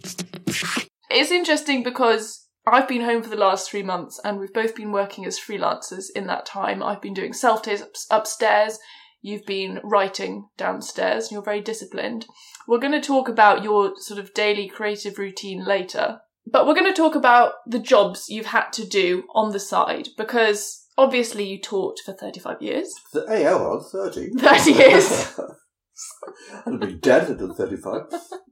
it's 1.16 1.30
interesting 1.30 1.82
because 1.82 2.46
I've 2.66 2.88
been 2.88 3.02
home 3.02 3.23
for 3.23 3.30
the 3.30 3.37
last 3.37 3.70
three 3.70 3.82
months 3.82 4.20
and 4.23 4.38
we've 4.38 4.52
both 4.52 4.75
been 4.75 4.92
working 4.92 5.25
as 5.25 5.38
freelancers 5.38 6.06
in 6.14 6.26
that 6.26 6.44
time. 6.44 6.82
I've 6.82 7.00
been 7.00 7.14
doing 7.14 7.32
self 7.32 7.62
tapes 7.62 8.06
upstairs. 8.11 8.78
You've 9.23 9.46
been 9.46 9.80
writing 9.82 10.49
downstairs 10.58 11.25
and 11.25 11.32
you're 11.32 11.42
very 11.42 11.62
disciplined. 11.62 12.26
We're 12.68 12.80
going 12.80 12.92
to 12.92 13.00
talk 13.00 13.28
about 13.28 13.64
your 13.64 13.94
sort 13.96 14.20
of 14.20 14.35
daily 14.35 14.68
creative 14.68 15.18
routine 15.18 15.64
later, 15.64 16.20
but 16.46 16.66
we're 16.66 16.75
going 16.75 16.92
to 16.92 16.96
talk 16.96 17.14
about 17.14 17.54
the 17.66 17.78
jobs 17.78 18.28
you've 18.28 18.46
had 18.46 18.70
to 18.75 18.87
do 18.87 19.25
on 19.35 19.52
the 19.52 19.61
side 19.61 20.08
because 20.18 20.87
obviously 20.99 21.44
you 21.44 21.61
taught 21.61 21.99
for 22.04 22.12
35 22.12 22.61
years. 22.61 22.94
The 23.12 23.25
hey, 23.26 23.44
how 23.44 23.58
old? 23.58 23.90
30. 23.90 24.32
30 24.38 24.73
years. 24.73 25.40
I'd 26.66 26.78
been 26.78 26.99
dead 26.99 27.30
at 27.30 27.38
35. 27.38 28.02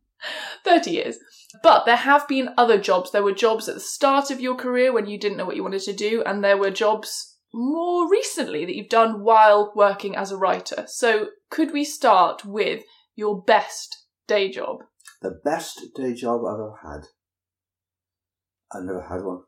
30 0.65 0.91
years. 0.91 1.19
But 1.63 1.85
there 1.85 1.97
have 1.97 2.27
been 2.29 2.51
other 2.57 2.79
jobs. 2.79 3.11
There 3.11 3.23
were 3.23 3.33
jobs 3.33 3.69
at 3.69 3.75
the 3.75 3.81
start 3.81 4.31
of 4.31 4.41
your 4.41 4.55
career 4.55 4.93
when 4.93 5.07
you 5.07 5.19
didn't 5.19 5.39
know 5.39 5.45
what 5.45 5.57
you 5.57 5.63
wanted 5.63 5.83
to 5.83 5.93
do, 5.93 6.23
and 6.25 6.43
there 6.43 6.57
were 6.57 6.71
jobs 6.71 7.37
more 7.53 8.11
recently 8.11 8.65
that 8.65 8.75
you've 8.75 8.89
done 8.89 9.23
while 9.23 9.73
working 9.77 10.17
as 10.17 10.33
a 10.33 10.37
writer. 10.37 10.85
So, 10.89 11.29
could 11.51 11.73
we 11.73 11.85
start 11.85 12.45
with 12.45 12.83
your 13.15 13.43
best 13.43 14.05
day 14.27 14.51
job? 14.51 14.79
The 15.23 15.41
best 15.45 15.81
day 15.95 16.15
job 16.15 16.43
I've 16.45 16.55
ever 16.55 16.75
had. 16.83 17.07
I've 18.73 18.85
never 18.85 19.03
had 19.03 19.23
one. 19.23 19.43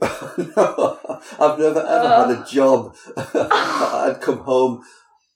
no, 0.56 0.98
I've 1.38 1.58
never 1.58 1.80
ever 1.80 2.08
had 2.08 2.30
a 2.30 2.40
uh. 2.40 2.46
job. 2.46 2.96
I'd 3.16 4.20
come 4.20 4.38
home 4.38 4.82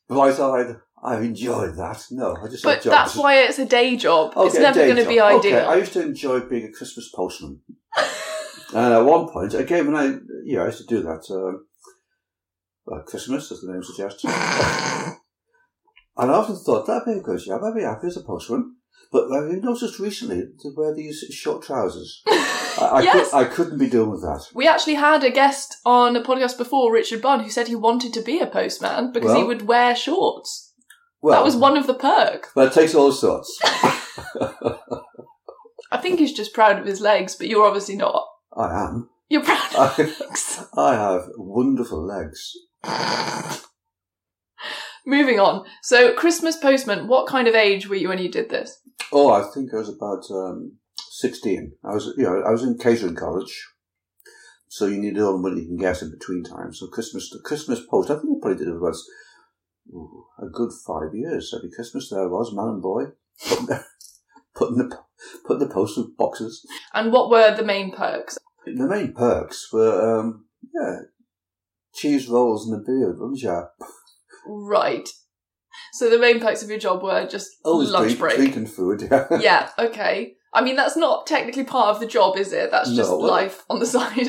bright 0.08 0.40
eyed. 0.40 0.76
I've 1.04 1.22
enjoyed 1.22 1.76
that. 1.76 2.02
No, 2.10 2.36
I 2.42 2.48
just 2.48 2.64
But 2.64 2.76
jobs. 2.76 2.84
that's 2.84 3.16
why 3.16 3.42
it's 3.42 3.58
a 3.58 3.66
day 3.66 3.96
job. 3.96 4.32
it's 4.38 4.58
never 4.58 4.80
going 4.80 4.96
to 4.96 5.06
be 5.08 5.20
ideal. 5.20 5.56
Okay, 5.58 5.66
I 5.66 5.76
used 5.76 5.92
to 5.92 6.02
enjoy 6.02 6.40
being 6.40 6.64
a 6.64 6.72
Christmas 6.72 7.10
postman. 7.14 7.60
and 8.74 8.94
at 8.94 9.00
one 9.04 9.28
point, 9.28 9.52
again, 9.54 9.86
when 9.92 9.96
I, 9.96 10.16
yeah, 10.44 10.62
I 10.62 10.66
used 10.66 10.78
to 10.78 10.86
do 10.86 11.02
that. 11.02 11.26
Um, 11.30 11.66
well, 12.86 13.02
Christmas, 13.02 13.52
as 13.52 13.60
the 13.60 13.72
name 13.72 13.82
suggests. 13.82 14.24
and 14.24 14.32
I 16.30 16.34
often 16.34 16.56
thought 16.56 16.86
that'd 16.86 17.04
be 17.04 17.20
a 17.20 17.22
good 17.22 17.40
job. 17.40 17.62
I'd 17.62 17.74
be 17.74 17.82
happy 17.82 18.06
as 18.06 18.16
a 18.16 18.22
postman. 18.22 18.76
But 19.12 19.30
I've 19.30 19.62
noticed 19.62 20.00
recently 20.00 20.42
to 20.60 20.72
wear 20.76 20.92
these 20.94 21.20
short 21.30 21.62
trousers. 21.62 22.22
I, 22.26 22.88
I, 22.94 23.02
Yes. 23.02 23.30
could, 23.30 23.36
I 23.36 23.44
couldn't 23.44 23.78
be 23.78 23.88
doing 23.88 24.10
with 24.10 24.22
that. 24.22 24.46
We 24.54 24.66
actually 24.66 24.94
had 24.94 25.22
a 25.22 25.30
guest 25.30 25.76
on 25.84 26.16
a 26.16 26.22
podcast 26.22 26.58
before, 26.58 26.92
Richard 26.92 27.22
Bunn, 27.22 27.40
who 27.40 27.50
said 27.50 27.68
he 27.68 27.76
wanted 27.76 28.12
to 28.14 28.22
be 28.22 28.40
a 28.40 28.46
postman 28.46 29.12
because 29.12 29.36
he 29.36 29.44
would 29.44 29.68
wear 29.68 29.94
shorts. 29.94 30.72
Well, 31.24 31.38
that 31.38 31.44
was 31.44 31.56
one 31.56 31.78
of 31.78 31.86
the 31.86 31.94
perks. 31.94 32.50
But 32.54 32.66
it 32.66 32.74
takes 32.74 32.94
all 32.94 33.10
sorts. 33.10 33.58
I 35.90 35.96
think 36.02 36.18
he's 36.18 36.34
just 36.34 36.52
proud 36.52 36.78
of 36.78 36.84
his 36.84 37.00
legs, 37.00 37.34
but 37.34 37.48
you're 37.48 37.64
obviously 37.64 37.96
not. 37.96 38.26
I 38.54 38.84
am. 38.84 39.08
You're 39.30 39.42
proud 39.42 39.74
of 39.74 39.98
I, 39.98 40.02
legs. 40.02 40.64
I 40.76 40.94
have 40.94 41.22
wonderful 41.38 42.04
legs. 42.04 42.52
Moving 45.06 45.40
on. 45.40 45.64
So, 45.80 46.12
Christmas 46.12 46.58
postman, 46.58 47.08
what 47.08 47.26
kind 47.26 47.48
of 47.48 47.54
age 47.54 47.88
were 47.88 47.96
you 47.96 48.10
when 48.10 48.18
you 48.18 48.30
did 48.30 48.50
this? 48.50 48.78
Oh, 49.10 49.32
I 49.32 49.50
think 49.50 49.72
I 49.72 49.78
was 49.78 49.88
about 49.88 50.24
um, 50.30 50.76
sixteen. 51.08 51.72
I 51.82 51.94
was, 51.94 52.12
you 52.18 52.24
know, 52.24 52.42
I 52.46 52.50
was 52.50 52.62
in 52.62 52.76
catering 52.76 53.14
college, 53.14 53.66
so 54.68 54.84
you 54.84 54.98
need 54.98 55.18
all 55.18 55.38
the 55.38 55.48
money 55.48 55.62
you 55.62 55.68
can 55.68 55.78
get 55.78 56.02
in 56.02 56.10
between 56.10 56.44
times. 56.44 56.80
So 56.80 56.88
Christmas, 56.88 57.30
the 57.30 57.40
Christmas 57.42 57.80
post, 57.90 58.10
I 58.10 58.16
think 58.16 58.24
I 58.24 58.40
probably 58.42 58.58
did 58.58 58.68
it 58.68 58.76
about 58.76 58.96
ooh, 59.92 60.26
a 60.38 60.46
good 60.46 60.70
five 60.86 61.14
years. 61.14 61.54
Every 61.56 61.70
Christmas 61.70 62.10
there 62.10 62.22
I 62.24 62.26
was, 62.26 62.52
man 62.54 62.68
and 62.68 62.82
boy, 62.82 63.04
putting 63.48 63.66
the, 63.66 63.84
putting 64.54 64.76
the, 64.78 64.98
putting 65.46 65.66
the 65.68 65.72
post 65.74 65.98
in 65.98 66.14
boxes. 66.16 66.64
And 66.92 67.12
what 67.12 67.30
were 67.30 67.54
the 67.56 67.64
main 67.64 67.92
perks? 67.94 68.38
The 68.66 68.86
main 68.86 69.12
perks 69.12 69.72
were, 69.72 70.20
um, 70.20 70.46
yeah, 70.74 71.00
cheese 71.94 72.28
rolls 72.28 72.66
and 72.68 72.80
a 72.80 72.84
beer, 72.84 73.14
lunch 73.16 73.44
hour. 73.44 73.70
Right. 74.46 75.08
So, 75.92 76.08
the 76.08 76.18
main 76.18 76.40
perks 76.40 76.62
of 76.62 76.68
your 76.70 76.78
job 76.78 77.02
were 77.02 77.26
just 77.26 77.50
Always 77.64 77.90
lunch 77.90 78.06
drink, 78.16 78.18
break. 78.20 78.36
drink 78.36 78.56
and 78.56 78.70
food. 78.70 79.02
Yeah. 79.10 79.26
Yeah, 79.40 79.70
okay. 79.78 80.34
I 80.52 80.62
mean, 80.62 80.76
that's 80.76 80.96
not 80.96 81.26
technically 81.26 81.64
part 81.64 81.94
of 81.94 82.00
the 82.00 82.06
job, 82.06 82.36
is 82.36 82.52
it? 82.52 82.70
That's 82.70 82.94
just 82.94 83.10
No, 83.10 83.18
well- 83.18 83.28
life 83.28 83.64
on 83.68 83.80
the 83.80 83.86
side. 83.96 84.28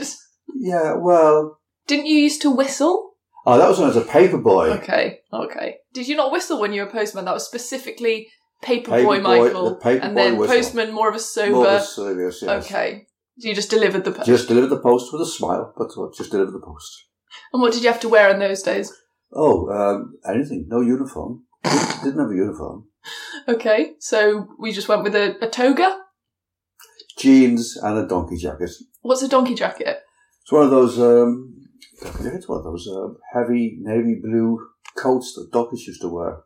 yeah. 0.56 0.96
Well, 0.96 1.60
Didn't 1.88 2.08
you 2.08 2.18
used 2.18 2.42
to 2.42 2.52
whistle? 2.52 3.12
Oh, 3.46 3.58
that 3.58 3.68
was 3.70 3.78
when 3.78 3.86
I 3.86 3.94
was 3.96 3.98
a 3.98 4.02
paper 4.10 4.38
boy. 4.38 4.70
Okay, 4.72 5.20
okay. 5.32 5.78
Did 5.94 6.08
you 6.08 6.16
not 6.16 6.32
whistle 6.32 6.60
when 6.60 6.74
you 6.74 6.82
were 6.82 6.88
a 6.88 6.92
postman? 6.92 7.26
That 7.26 7.34
was 7.34 7.46
specifically 7.46 8.30
Paperboy 8.64 9.20
Paperboy- 9.20 9.22
Michael, 9.22 9.70
the 9.72 9.76
Paperboy 9.76 10.04
and 10.04 10.18
then 10.18 10.38
whistle. 10.38 10.56
Postman 10.56 10.94
more 10.94 11.10
of 11.10 11.16
a 11.16 11.20
sober. 11.20 11.52
More 11.52 11.68
or 11.68 11.80
serious, 11.80 12.42
yes. 12.42 12.66
Okay, 12.66 13.08
so 13.40 13.50
you 13.50 13.56
just 13.56 13.70
delivered 13.70 14.04
the 14.06 14.12
post. 14.12 14.26
Just 14.28 14.48
delivered 14.48 14.70
the 14.70 14.80
post 14.80 15.12
with 15.12 15.22
a 15.22 15.26
smile, 15.26 15.74
but 15.78 15.90
what? 15.96 16.16
Just 16.16 16.32
delivered 16.32 16.54
the 16.54 16.66
post. 16.66 17.06
And 17.54 17.62
what 17.62 17.74
did 17.74 17.84
you 17.84 17.92
have 17.92 18.00
to 18.02 18.10
wear 18.10 18.30
in 18.30 18.40
those 18.40 18.62
days? 18.64 18.94
Oh, 19.34 19.70
um, 19.70 20.14
anything. 20.28 20.66
No 20.70 20.82
uniform. 20.82 21.44
Didn't, 21.64 22.04
didn't 22.04 22.20
have 22.20 22.32
a 22.32 22.36
uniform. 22.36 22.86
Okay, 23.48 23.94
so 24.00 24.48
we 24.60 24.72
just 24.72 24.88
went 24.88 25.04
with 25.04 25.16
a, 25.16 25.36
a 25.46 25.50
toga. 25.50 26.00
Jeans 27.18 27.78
and 27.82 27.98
a 27.98 28.08
donkey 28.08 28.38
jacket. 28.38 28.72
What's 29.02 29.22
a 29.22 29.28
donkey 29.28 29.56
jacket? 29.56 30.00
It's 30.42 30.52
one 30.52 30.64
of 30.64 30.72
those. 30.72 31.00
Um, 31.00 31.56
it's 32.02 32.48
one 32.48 32.60
of 32.60 32.64
those 32.64 32.88
um, 32.88 33.18
heavy 33.34 33.78
navy 33.80 34.16
blue 34.22 34.60
coats 34.98 35.34
that 35.36 35.52
dockers 35.52 35.86
used 35.88 36.02
to 36.02 36.10
wear. 36.10 36.40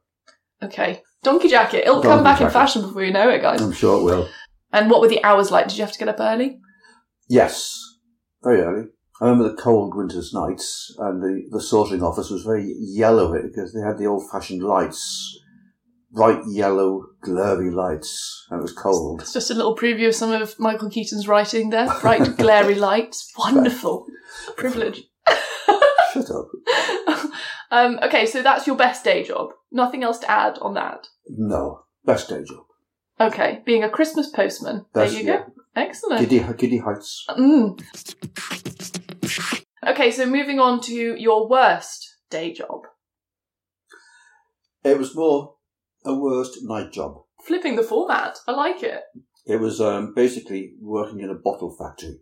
Okay, 0.62 1.02
donkey 1.24 1.48
jacket. 1.48 1.84
It'll 1.86 2.02
come 2.02 2.24
Donkey 2.24 2.24
back 2.24 2.42
in 2.42 2.50
fashion 2.50 2.82
before 2.82 3.04
you 3.04 3.14
know 3.14 3.30
it, 3.30 3.42
guys. 3.42 3.62
I'm 3.62 3.72
sure 3.72 4.00
it 4.00 4.04
will. 4.04 4.30
And 4.72 4.90
what 4.90 5.02
were 5.02 5.08
the 5.08 5.24
hours 5.24 5.52
like? 5.52 5.68
Did 5.68 5.78
you 5.78 5.84
have 5.84 5.94
to 5.94 6.00
get 6.00 6.10
up 6.10 6.20
early? 6.20 6.60
Yes, 7.28 7.80
very 8.44 8.62
early. 8.62 8.88
I 9.22 9.26
remember 9.26 9.50
the 9.50 9.62
cold 9.62 9.96
winter's 9.96 10.34
nights, 10.34 10.96
and 10.98 11.22
the, 11.22 11.48
the 11.52 11.62
sorting 11.62 12.02
office 12.02 12.30
was 12.30 12.44
very 12.44 12.74
yellow 12.80 13.34
because 13.42 13.74
they 13.74 13.82
had 13.82 13.98
the 13.98 14.06
old 14.06 14.30
fashioned 14.32 14.64
lights, 14.64 15.38
bright 16.12 16.40
yellow, 16.48 17.06
glary 17.22 17.70
lights, 17.70 18.48
and 18.50 18.60
it 18.60 18.62
was 18.62 18.72
cold. 18.72 19.22
It's 19.22 19.34
just 19.34 19.52
a 19.52 19.56
little 19.56 19.76
preview 19.76 20.08
of 20.08 20.16
some 20.16 20.32
of 20.32 20.58
Michael 20.58 20.90
Keaton's 20.90 21.28
writing 21.28 21.70
there. 21.70 21.94
Bright, 22.00 22.38
glary 22.38 22.76
lights. 22.76 23.30
Wonderful. 23.38 24.06
Privilege. 24.56 25.04
Shut 26.14 26.30
up. 26.32 26.50
um, 27.72 28.00
okay, 28.04 28.26
so 28.26 28.42
that's 28.42 28.68
your 28.68 28.76
best 28.76 29.04
day 29.04 29.24
job. 29.24 29.50
Nothing 29.72 30.04
else 30.04 30.20
to 30.20 30.32
add 30.32 30.58
on 30.60 30.74
that. 30.76 31.08
No, 31.28 31.84
best 32.06 32.30
day 32.30 32.44
job. 32.44 32.66
Okay, 33.20 33.62
being 33.66 33.84
a 33.84 33.90
Christmas 33.90 34.30
postman. 34.30 34.86
Best, 34.94 35.14
there 35.14 35.22
you 35.22 35.28
go. 35.28 35.46
Excellent. 35.76 36.28
Giddy, 36.28 36.46
giddy 36.58 36.78
heights. 36.78 37.26
Mm. 37.30 37.80
Okay, 39.88 40.12
so 40.12 40.26
moving 40.26 40.60
on 40.60 40.82
to 40.82 40.94
your 40.94 41.48
worst 41.50 42.18
day 42.30 42.54
job. 42.54 42.82
It 44.84 44.98
was 44.98 45.16
more 45.16 45.56
a 46.06 46.14
worst 46.14 46.60
night 46.64 46.92
job. 46.92 47.22
Flipping 47.44 47.76
the 47.76 47.84
format. 47.84 48.38
I 48.48 48.52
like 48.52 48.84
it. 48.84 49.02
It 49.46 49.60
was 49.60 49.82
um, 49.82 50.14
basically 50.14 50.74
working 50.82 51.20
in 51.20 51.30
a 51.30 51.36
bottle 51.36 51.76
factory. 51.76 52.20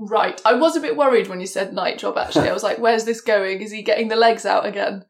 Right. 0.00 0.40
I 0.44 0.54
was 0.54 0.76
a 0.76 0.80
bit 0.80 0.96
worried 0.96 1.26
when 1.26 1.40
you 1.40 1.46
said 1.46 1.72
night 1.72 1.98
job, 1.98 2.16
actually. 2.16 2.48
I 2.48 2.52
was 2.52 2.62
like, 2.62 2.78
where's 2.78 3.04
this 3.04 3.20
going? 3.20 3.60
Is 3.60 3.72
he 3.72 3.82
getting 3.82 4.06
the 4.06 4.14
legs 4.16 4.46
out 4.46 4.64
again? 4.64 5.04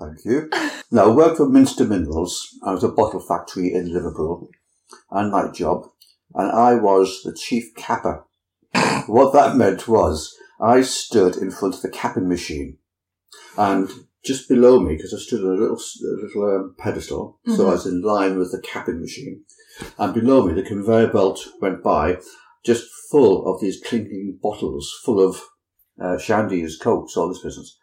Thank 0.00 0.24
you. 0.24 0.50
now, 0.90 1.04
I 1.04 1.14
worked 1.14 1.36
for 1.36 1.48
Minster 1.48 1.84
Minerals. 1.84 2.56
I 2.64 2.72
was 2.72 2.82
a 2.82 2.88
bottle 2.88 3.20
factory 3.20 3.72
in 3.72 3.92
Liverpool, 3.92 4.48
a 5.12 5.24
night 5.28 5.54
job, 5.54 5.88
and 6.34 6.50
I 6.50 6.74
was 6.74 7.22
the 7.22 7.32
chief 7.32 7.74
capper. 7.76 8.24
what 9.06 9.32
that 9.34 9.56
meant 9.56 9.86
was 9.86 10.36
I 10.60 10.82
stood 10.82 11.36
in 11.36 11.52
front 11.52 11.76
of 11.76 11.82
the 11.82 11.88
capping 11.88 12.28
machine, 12.28 12.78
and 13.56 13.88
just 14.24 14.48
below 14.48 14.80
me, 14.80 14.96
because 14.96 15.14
I 15.14 15.18
stood 15.18 15.42
on 15.44 15.56
a 15.56 15.60
little, 15.60 15.76
a 15.78 16.24
little 16.24 16.56
um, 16.56 16.74
pedestal, 16.76 17.38
so 17.46 17.52
Mhm. 17.52 17.68
I 17.68 17.72
was 17.72 17.86
in 17.86 18.02
line 18.02 18.36
with 18.38 18.50
the 18.50 18.60
capping 18.60 19.00
machine. 19.00 19.44
And 19.96 20.12
below 20.12 20.44
me, 20.44 20.54
the 20.54 20.62
conveyor 20.68 21.12
belt 21.12 21.38
went 21.60 21.84
by, 21.84 22.18
just 22.64 22.86
full 23.10 23.46
of 23.46 23.60
these 23.60 23.80
clinking 23.84 24.38
bottles, 24.42 24.92
full 25.04 25.20
of 25.26 25.36
uh, 26.00 26.16
shandies, 26.16 26.72
cokes, 26.80 27.16
all 27.16 27.28
this 27.28 27.42
business. 27.42 27.78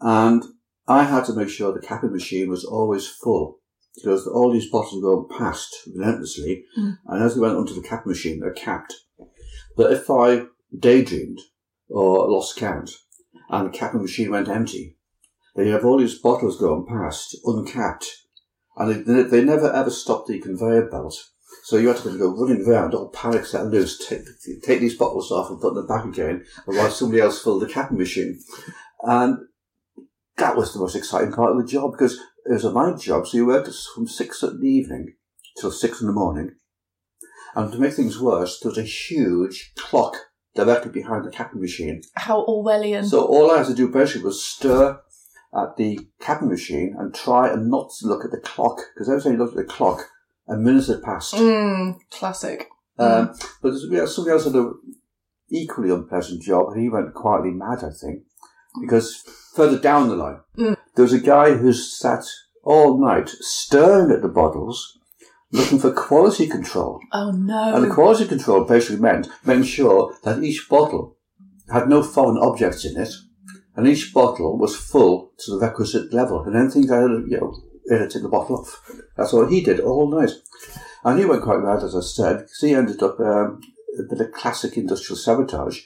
And 0.00 0.42
I 0.86 1.04
had 1.04 1.24
to 1.26 1.34
make 1.34 1.48
sure 1.48 1.72
the 1.72 1.80
capping 1.86 2.12
machine 2.12 2.48
was 2.50 2.64
always 2.64 3.08
full, 3.08 3.60
because 3.94 4.26
all 4.26 4.52
these 4.52 4.70
bottles 4.70 5.02
were 5.02 5.14
going 5.16 5.38
past 5.38 5.74
relentlessly, 5.94 6.64
Mm. 6.78 6.98
and 7.06 7.22
as 7.22 7.34
they 7.34 7.40
went 7.40 7.56
onto 7.56 7.74
the 7.74 7.86
capping 7.88 8.10
machine, 8.10 8.40
they're 8.40 8.52
capped. 8.52 8.94
But 9.76 9.92
if 9.92 10.10
I 10.10 10.46
daydreamed 10.76 11.40
or 11.88 12.28
lost 12.30 12.56
count, 12.56 12.90
and 13.48 13.66
the 13.66 13.78
capping 13.78 14.02
machine 14.02 14.30
went 14.30 14.48
empty, 14.48 14.98
then 15.54 15.66
you 15.66 15.72
have 15.72 15.84
all 15.84 15.98
these 15.98 16.18
bottles 16.18 16.58
going 16.58 16.86
past, 16.86 17.36
uncapped, 17.44 18.06
and 18.76 19.04
they, 19.06 19.22
they 19.22 19.44
never 19.44 19.72
ever 19.72 19.90
stopped 19.90 20.28
the 20.28 20.40
conveyor 20.40 20.88
belt. 20.90 21.30
So 21.64 21.78
you 21.78 21.88
had 21.88 21.96
to 21.96 22.18
go 22.18 22.36
running 22.36 22.62
around, 22.66 22.92
all 22.92 23.08
panic 23.08 23.46
set 23.46 23.64
loose, 23.68 24.06
take, 24.06 24.20
take 24.62 24.80
these 24.80 24.98
bottles 24.98 25.32
off 25.32 25.48
and 25.48 25.58
put 25.58 25.74
them 25.74 25.86
back 25.86 26.04
again, 26.04 26.44
while 26.66 26.90
somebody 26.90 27.22
else 27.22 27.42
filled 27.42 27.62
the 27.62 27.66
capping 27.66 27.96
machine. 27.96 28.38
And 29.02 29.38
that 30.36 30.56
was 30.56 30.74
the 30.74 30.80
most 30.80 30.94
exciting 30.94 31.32
part 31.32 31.52
of 31.52 31.56
the 31.56 31.66
job 31.66 31.92
because 31.92 32.20
it 32.44 32.52
was 32.52 32.66
a 32.66 32.72
night 32.72 33.00
job, 33.00 33.26
so 33.26 33.38
you 33.38 33.46
worked 33.46 33.70
from 33.94 34.06
six 34.06 34.42
in 34.42 34.60
the 34.60 34.68
evening 34.68 35.14
till 35.58 35.70
six 35.70 36.02
in 36.02 36.06
the 36.06 36.12
morning. 36.12 36.50
And 37.54 37.72
to 37.72 37.78
make 37.78 37.94
things 37.94 38.20
worse, 38.20 38.60
there 38.60 38.68
was 38.68 38.76
a 38.76 38.82
huge 38.82 39.72
clock 39.74 40.16
directly 40.54 40.90
behind 40.90 41.24
the 41.24 41.30
capping 41.30 41.62
machine. 41.62 42.02
How 42.14 42.44
Orwellian. 42.44 43.06
So 43.06 43.24
all 43.24 43.50
I 43.50 43.58
had 43.58 43.68
to 43.68 43.74
do 43.74 43.88
basically 43.88 44.24
was 44.24 44.44
stir 44.44 45.00
at 45.56 45.76
the 45.78 45.98
capping 46.20 46.50
machine 46.50 46.94
and 46.98 47.14
try 47.14 47.50
and 47.50 47.70
not 47.70 47.90
look 48.02 48.22
at 48.22 48.32
the 48.32 48.40
clock 48.40 48.80
because 48.94 49.08
every 49.08 49.22
time 49.22 49.32
you 49.32 49.38
looked 49.38 49.56
at 49.56 49.66
the 49.66 49.72
clock, 49.72 50.10
a 50.48 50.56
minute 50.56 50.86
had 50.86 51.02
passed. 51.02 51.34
Mm, 51.34 51.96
classic. 52.10 52.68
Um, 52.98 53.34
but 53.62 53.70
there's, 53.70 53.86
yeah, 53.90 54.06
somebody 54.06 54.32
else 54.32 54.44
had 54.44 54.54
an 54.54 54.74
equally 55.50 55.90
unpleasant 55.90 56.42
job, 56.42 56.68
and 56.72 56.80
he 56.82 56.88
went 56.88 57.12
quietly 57.14 57.50
mad, 57.50 57.78
I 57.82 57.90
think, 57.90 58.22
because 58.80 59.16
further 59.54 59.78
down 59.78 60.08
the 60.08 60.16
line, 60.16 60.40
Mm. 60.56 60.76
there 60.94 61.02
was 61.02 61.12
a 61.12 61.20
guy 61.20 61.54
who 61.54 61.72
sat 61.72 62.24
all 62.62 62.98
night 63.00 63.28
staring 63.40 64.10
at 64.10 64.22
the 64.22 64.28
bottles, 64.28 64.98
looking 65.50 65.78
for 65.78 65.92
quality 65.92 66.46
control. 66.46 67.00
Oh 67.12 67.30
no. 67.30 67.74
And 67.74 67.84
the 67.84 67.94
quality 67.94 68.26
control 68.26 68.64
basically 68.64 69.00
meant 69.02 69.28
making 69.44 69.64
sure 69.64 70.14
that 70.22 70.42
each 70.42 70.66
bottle 70.68 71.16
had 71.72 71.88
no 71.88 72.02
foreign 72.02 72.38
objects 72.38 72.84
in 72.84 72.96
it, 73.00 73.10
and 73.76 73.86
each 73.88 74.12
bottle 74.14 74.56
was 74.58 74.76
full 74.76 75.32
to 75.38 75.50
the 75.52 75.58
requisite 75.58 76.12
level, 76.12 76.42
and 76.44 76.54
anything 76.56 76.86
that 76.86 77.00
had, 77.02 77.10
you 77.30 77.38
know, 77.40 77.54
it 77.86 78.00
had 78.00 78.10
taken 78.10 78.24
the 78.24 78.28
bottle 78.28 78.58
off. 78.60 78.90
That's 79.16 79.32
what 79.32 79.50
he 79.50 79.60
did 79.62 79.80
all 79.80 80.08
night. 80.10 80.30
And 81.04 81.18
he 81.18 81.24
went 81.24 81.42
quite 81.42 81.60
mad, 81.60 81.82
as 81.82 81.94
I 81.94 82.00
said, 82.00 82.38
because 82.38 82.60
he 82.60 82.74
ended 82.74 83.02
up 83.02 83.20
um, 83.20 83.60
a 83.98 84.02
bit 84.08 84.20
of 84.26 84.32
classic 84.32 84.76
industrial 84.76 85.16
sabotage. 85.18 85.82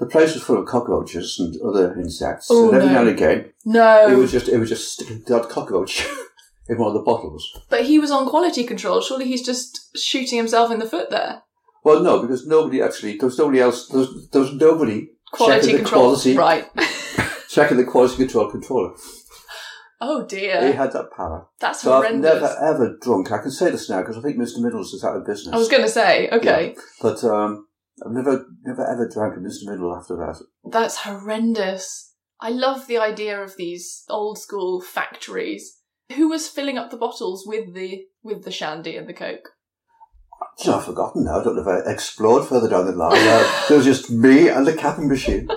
The 0.00 0.06
place 0.06 0.34
was 0.34 0.42
full 0.42 0.58
of 0.58 0.66
cockroaches 0.66 1.36
and 1.38 1.54
other 1.62 1.94
insects, 1.94 2.48
Oh, 2.50 2.68
and 2.68 2.76
every 2.76 2.88
no. 2.88 2.94
now 2.94 3.00
and 3.02 3.10
again, 3.10 3.52
no. 3.64 4.08
it 4.08 4.16
was 4.16 4.32
just 4.32 4.48
it 4.48 4.58
was 4.58 4.68
just 4.70 4.92
sticking 4.94 5.22
the 5.26 5.38
odd 5.38 5.48
cockroach 5.50 6.04
in 6.68 6.78
one 6.78 6.88
of 6.88 6.94
the 6.94 7.02
bottles. 7.02 7.46
But 7.68 7.84
he 7.84 7.98
was 7.98 8.10
on 8.10 8.28
quality 8.28 8.64
control. 8.64 9.00
Surely 9.02 9.26
he's 9.26 9.44
just 9.44 9.96
shooting 9.96 10.38
himself 10.38 10.72
in 10.72 10.78
the 10.80 10.88
foot 10.88 11.10
there. 11.10 11.42
Well, 11.84 12.02
no, 12.02 12.20
because 12.22 12.46
nobody 12.46 12.80
actually 12.80 13.18
there 13.18 13.26
was 13.26 13.38
nobody 13.38 13.60
else. 13.60 13.88
There 13.88 13.98
was, 14.00 14.28
there 14.30 14.40
was 14.40 14.54
nobody 14.54 15.10
Quality 15.32 15.60
checking 15.60 15.72
the 15.76 15.82
control. 15.82 16.02
quality, 16.04 16.36
Right. 16.36 16.64
checking 17.48 17.76
the 17.76 17.84
quality 17.84 18.16
control 18.16 18.50
controller. 18.50 18.94
Oh 20.02 20.26
dear. 20.26 20.66
He 20.66 20.72
had 20.72 20.92
that 20.92 21.10
power. 21.16 21.46
That's 21.60 21.80
So 21.82 21.92
I've 21.92 22.04
horrendous. 22.04 22.34
never 22.34 22.56
ever 22.60 22.96
drunk. 23.00 23.30
I 23.32 23.38
can 23.38 23.50
say 23.50 23.70
this 23.70 23.88
now 23.88 24.00
because 24.00 24.18
I 24.18 24.20
think 24.20 24.36
Mr. 24.36 24.58
Middles 24.60 24.92
is 24.92 25.04
out 25.04 25.16
of 25.16 25.24
business. 25.26 25.54
I 25.54 25.58
was 25.58 25.68
going 25.68 25.82
to 25.84 25.88
say, 25.88 26.28
okay, 26.30 26.74
But 27.00 27.22
um, 27.24 27.66
I've 28.04 28.12
never, 28.12 28.44
never 28.64 28.84
ever 28.86 29.08
drank 29.08 29.36
a 29.36 29.40
Mr. 29.40 29.70
Middle 29.70 29.94
after 29.96 30.16
that. 30.16 30.42
that's 30.70 30.98
horrendous. 30.98 32.14
I 32.40 32.50
love 32.50 32.86
the 32.88 32.98
idea 32.98 33.40
of 33.40 33.56
these 33.56 34.04
old 34.10 34.38
school 34.38 34.80
factories. 34.80 35.78
Who 36.16 36.28
was 36.28 36.48
filling 36.48 36.76
up 36.76 36.90
the 36.90 36.96
bottles 36.96 37.44
with 37.46 37.72
the 37.74 38.02
with 38.22 38.44
the 38.44 38.50
shandy 38.50 38.96
and 38.96 39.08
the 39.08 39.14
coke? 39.14 39.48
You 40.58 40.70
know, 40.72 40.78
I've 40.78 40.84
forgotten 40.84 41.24
now. 41.24 41.40
I 41.40 41.44
don't 41.44 41.54
know 41.56 41.62
if 41.62 41.68
I 41.86 41.90
explored 41.90 42.46
further 42.46 42.68
down 42.68 42.86
the 42.86 42.92
line. 42.92 43.12
Uh, 43.16 43.62
there 43.68 43.76
was 43.78 43.86
just 43.86 44.10
me 44.10 44.48
and 44.48 44.66
the 44.66 44.74
capping 44.76 45.08
machine. 45.08 45.48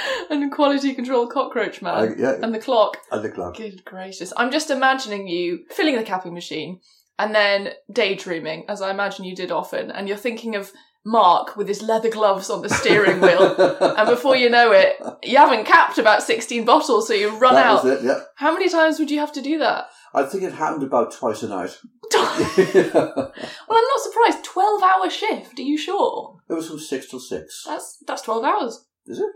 And 0.30 0.52
quality 0.52 0.94
control 0.94 1.26
cockroach 1.26 1.80
man. 1.82 1.94
I, 1.94 2.14
yeah, 2.16 2.34
and 2.42 2.54
the 2.54 2.58
clock. 2.58 2.98
and 3.10 3.24
the 3.24 3.30
clock. 3.30 3.56
Good 3.56 3.84
gracious. 3.84 4.32
I'm 4.36 4.50
just 4.50 4.70
imagining 4.70 5.26
you 5.26 5.64
filling 5.70 5.96
the 5.96 6.02
capping 6.02 6.34
machine 6.34 6.80
and 7.18 7.34
then 7.34 7.70
daydreaming, 7.90 8.64
as 8.68 8.80
I 8.80 8.90
imagine 8.90 9.24
you 9.24 9.34
did 9.34 9.50
often, 9.50 9.90
and 9.90 10.06
you're 10.06 10.16
thinking 10.16 10.54
of 10.54 10.72
Mark 11.04 11.56
with 11.56 11.66
his 11.68 11.82
leather 11.82 12.10
gloves 12.10 12.50
on 12.50 12.62
the 12.62 12.68
steering 12.68 13.20
wheel. 13.20 13.54
And 13.98 14.08
before 14.08 14.36
you 14.36 14.50
know 14.50 14.70
it, 14.72 14.96
you 15.24 15.38
haven't 15.38 15.64
capped 15.64 15.98
about 15.98 16.22
16 16.22 16.64
bottles, 16.64 17.08
so 17.08 17.14
you 17.14 17.36
run 17.38 17.54
that 17.54 17.66
out. 17.66 17.84
was 17.84 18.00
it. 18.00 18.04
Yeah, 18.04 18.20
How 18.36 18.52
many 18.52 18.68
times 18.68 18.98
would 18.98 19.10
you 19.10 19.18
have 19.18 19.32
to 19.32 19.40
do 19.42 19.58
that? 19.58 19.86
I 20.14 20.24
think 20.24 20.42
it 20.44 20.52
happened 20.52 20.84
about 20.84 21.12
twice 21.12 21.42
a 21.42 21.48
night. 21.48 21.76
well, 22.14 23.32
I'm 23.70 23.88
not 23.88 24.00
surprised. 24.02 24.44
12 24.44 24.82
hour 24.82 25.10
shift, 25.10 25.58
are 25.58 25.62
you 25.62 25.76
sure? 25.78 26.38
It 26.48 26.54
was 26.54 26.68
from 26.68 26.78
six 26.78 27.08
till 27.08 27.20
six. 27.20 27.64
That's 27.66 27.98
that's 28.06 28.22
12 28.22 28.44
hours. 28.44 28.84
Is 29.06 29.18
it? 29.18 29.30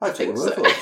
I 0.00 0.08
I 0.08 0.10
think 0.10 0.36
so. 0.36 0.44
word 0.44 0.54
for 0.54 0.66
it. 0.66 0.76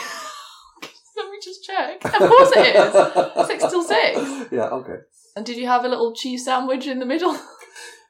Let 1.17 1.31
me 1.31 1.39
just 1.43 1.65
check. 1.65 2.05
Of 2.05 2.13
course 2.13 2.51
it 2.57 2.75
is. 2.77 3.47
Six 3.47 3.65
till 3.71 3.83
six. 3.85 4.21
Yeah, 4.53 4.69
okay. 4.69 4.97
And 5.37 5.45
did 5.47 5.57
you 5.57 5.67
have 5.67 5.85
a 5.85 5.89
little 5.89 6.15
cheese 6.15 6.45
sandwich 6.45 6.87
in 6.87 6.99
the 6.99 7.07
middle? 7.07 7.37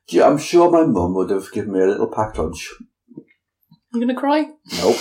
Gee, 0.09 0.23
I'm 0.23 0.39
sure 0.39 0.71
my 0.71 0.85
mum 0.85 1.15
would 1.15 1.31
have 1.31 1.51
given 1.53 1.73
me 1.73 1.81
a 1.81 1.87
little 1.87 2.07
packed 2.09 2.39
lunch. 2.39 2.71
I'm 3.93 4.01
going 4.01 4.09
to 4.09 4.15
cry. 4.15 4.47
Nope. 4.77 4.97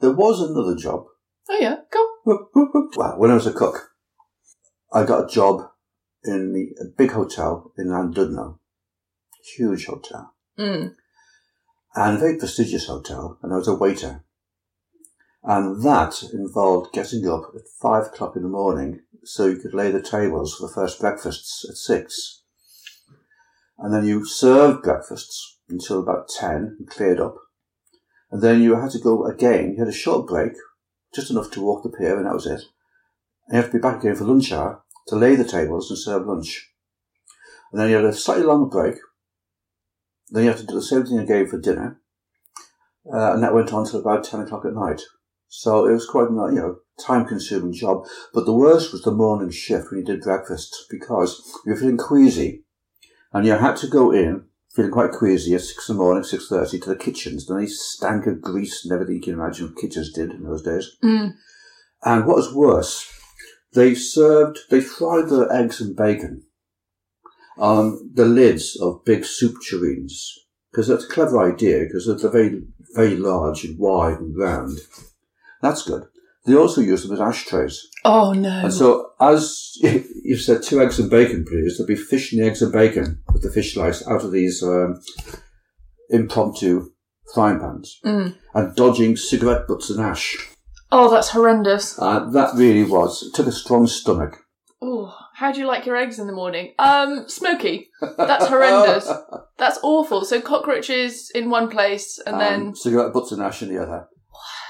there 0.00 0.12
was 0.12 0.40
another 0.40 0.74
job. 0.76 1.04
Oh, 1.48 1.58
yeah, 1.60 1.76
go. 1.92 2.48
Well, 2.96 3.18
when 3.18 3.30
I 3.30 3.34
was 3.34 3.46
a 3.46 3.52
cook, 3.52 3.90
I 4.92 5.04
got 5.04 5.24
a 5.24 5.28
job 5.34 5.68
in 6.24 6.52
the, 6.52 6.82
a 6.82 6.86
big 6.96 7.12
hotel 7.12 7.72
in 7.76 7.88
Llandudno. 7.88 8.58
Huge 9.56 9.86
hotel. 9.86 10.34
Mm. 10.58 10.94
And 11.94 12.16
a 12.16 12.20
very 12.20 12.36
prestigious 12.38 12.86
hotel, 12.86 13.38
and 13.42 13.52
I 13.52 13.56
was 13.56 13.68
a 13.68 13.74
waiter. 13.74 14.24
And 15.46 15.80
that 15.84 16.24
involved 16.32 16.92
getting 16.92 17.28
up 17.28 17.52
at 17.54 17.68
five 17.80 18.06
o'clock 18.06 18.34
in 18.34 18.42
the 18.42 18.48
morning 18.48 19.02
so 19.22 19.46
you 19.46 19.56
could 19.56 19.74
lay 19.74 19.92
the 19.92 20.02
tables 20.02 20.56
for 20.56 20.66
the 20.66 20.72
first 20.72 21.00
breakfasts 21.00 21.64
at 21.70 21.76
six. 21.76 22.42
And 23.78 23.94
then 23.94 24.04
you 24.04 24.26
served 24.26 24.82
breakfasts 24.82 25.60
until 25.68 26.00
about 26.00 26.28
ten 26.28 26.76
and 26.80 26.90
cleared 26.90 27.20
up. 27.20 27.36
And 28.32 28.42
then 28.42 28.60
you 28.60 28.74
had 28.74 28.90
to 28.90 28.98
go 28.98 29.24
again. 29.24 29.74
You 29.74 29.78
had 29.78 29.88
a 29.88 29.96
short 29.96 30.26
break, 30.26 30.52
just 31.14 31.30
enough 31.30 31.52
to 31.52 31.62
walk 31.62 31.84
the 31.84 31.96
pier, 31.96 32.16
and 32.16 32.26
that 32.26 32.34
was 32.34 32.46
it. 32.46 32.62
And 33.46 33.56
you 33.56 33.62
have 33.62 33.66
to 33.66 33.78
be 33.78 33.78
back 33.78 34.00
again 34.00 34.16
for 34.16 34.24
lunch 34.24 34.50
hour 34.50 34.82
to 35.06 35.14
lay 35.14 35.36
the 35.36 35.44
tables 35.44 35.88
and 35.90 35.98
serve 35.98 36.26
lunch. 36.26 36.72
And 37.70 37.80
then 37.80 37.90
you 37.90 37.96
had 37.96 38.04
a 38.04 38.12
slightly 38.12 38.44
longer 38.44 38.68
break. 38.68 38.96
Then 40.28 40.42
you 40.42 40.50
had 40.50 40.58
to 40.58 40.66
do 40.66 40.74
the 40.74 40.82
same 40.82 41.06
thing 41.06 41.20
again 41.20 41.46
for 41.46 41.60
dinner. 41.60 42.00
Uh, 43.12 43.34
and 43.34 43.42
that 43.44 43.54
went 43.54 43.72
on 43.72 43.86
till 43.86 44.00
about 44.00 44.24
10 44.24 44.40
o'clock 44.40 44.64
at 44.64 44.74
night. 44.74 45.02
So 45.48 45.86
it 45.86 45.92
was 45.92 46.06
quite 46.06 46.28
a 46.28 46.52
you 46.52 46.60
know, 46.60 46.76
time 47.00 47.24
consuming 47.24 47.72
job. 47.72 48.04
But 48.34 48.46
the 48.46 48.52
worst 48.52 48.92
was 48.92 49.02
the 49.02 49.12
morning 49.12 49.50
shift 49.50 49.90
when 49.90 50.00
you 50.00 50.06
did 50.06 50.22
breakfast 50.22 50.86
because 50.90 51.40
you 51.64 51.72
were 51.72 51.78
feeling 51.78 51.98
queasy 51.98 52.64
and 53.32 53.46
you 53.46 53.52
had 53.52 53.76
to 53.76 53.86
go 53.86 54.12
in 54.12 54.44
feeling 54.76 54.90
quite 54.90 55.10
queasy 55.10 55.54
at 55.54 55.62
6 55.62 55.88
in 55.88 55.96
the 55.96 56.02
morning, 56.02 56.22
6.30 56.22 56.82
to 56.82 56.88
the 56.90 56.96
kitchens. 56.96 57.46
The 57.46 57.54
nice 57.54 57.80
stank 57.80 58.26
of 58.26 58.42
grease 58.42 58.84
and 58.84 58.92
everything 58.92 59.16
you 59.16 59.22
can 59.22 59.32
imagine 59.32 59.74
kitchens 59.80 60.12
did 60.12 60.30
in 60.30 60.44
those 60.44 60.62
days. 60.62 60.90
Mm. 61.02 61.32
And 62.04 62.26
what 62.26 62.36
was 62.36 62.54
worse, 62.54 63.10
they 63.72 63.94
served, 63.94 64.58
they 64.70 64.82
fried 64.82 65.30
their 65.30 65.50
eggs 65.50 65.80
and 65.80 65.96
bacon 65.96 66.42
on 67.56 68.10
the 68.12 68.26
lids 68.26 68.78
of 68.80 69.04
big 69.04 69.24
soup 69.24 69.56
tureens. 69.66 70.28
Because 70.70 70.88
that's 70.88 71.04
a 71.04 71.08
clever 71.08 71.50
idea, 71.50 71.84
because 71.84 72.06
they're 72.06 72.30
very, 72.30 72.60
very 72.94 73.16
large 73.16 73.64
and 73.64 73.78
wide 73.78 74.20
and 74.20 74.36
round. 74.36 74.78
That's 75.66 75.82
good. 75.82 76.04
They 76.46 76.54
also 76.54 76.80
use 76.80 77.02
them 77.02 77.12
as 77.12 77.20
ashtrays. 77.20 77.76
Oh, 78.04 78.32
no. 78.32 78.48
And 78.64 78.72
so, 78.72 79.10
as 79.20 79.72
you 79.82 80.36
said, 80.36 80.62
two 80.62 80.80
eggs 80.80 80.98
and 81.00 81.10
bacon, 81.10 81.44
please, 81.44 81.76
there'll 81.76 81.88
be 81.88 81.96
fish 81.96 82.32
in 82.32 82.38
the 82.38 82.46
eggs 82.46 82.62
and 82.62 82.72
bacon 82.72 83.20
with 83.32 83.42
the 83.42 83.50
fish 83.50 83.74
slice 83.74 84.06
out 84.06 84.22
of 84.24 84.30
these 84.30 84.62
um, 84.62 85.00
impromptu 86.10 86.90
frying 87.34 87.58
pans 87.58 87.98
Mm. 88.04 88.36
and 88.54 88.76
dodging 88.76 89.16
cigarette 89.16 89.66
butts 89.66 89.90
and 89.90 90.00
ash. 90.00 90.36
Oh, 90.92 91.10
that's 91.10 91.30
horrendous. 91.30 91.98
Uh, 91.98 92.30
that 92.30 92.54
really 92.54 92.84
was. 92.84 93.24
It 93.24 93.34
took 93.34 93.48
a 93.48 93.52
strong 93.52 93.88
stomach. 93.88 94.38
Oh, 94.80 95.12
how 95.34 95.50
do 95.50 95.58
you 95.58 95.66
like 95.66 95.84
your 95.84 95.96
eggs 95.96 96.18
in 96.20 96.28
the 96.28 96.32
morning? 96.32 96.74
Um, 96.78 97.24
smoky. 97.28 97.88
That's 98.16 98.46
horrendous. 98.46 99.10
That's 99.58 99.78
awful. 99.82 100.24
So 100.26 100.40
cockroaches 100.40 101.30
in 101.34 101.48
one 101.50 101.68
place 101.70 102.20
and 102.26 102.38
then 102.38 102.60
Um, 102.68 102.76
cigarette 102.76 103.12
butts 103.14 103.32
and 103.32 103.42
ash 103.42 103.62
in 103.62 103.74
the 103.74 103.82
other. 103.82 104.06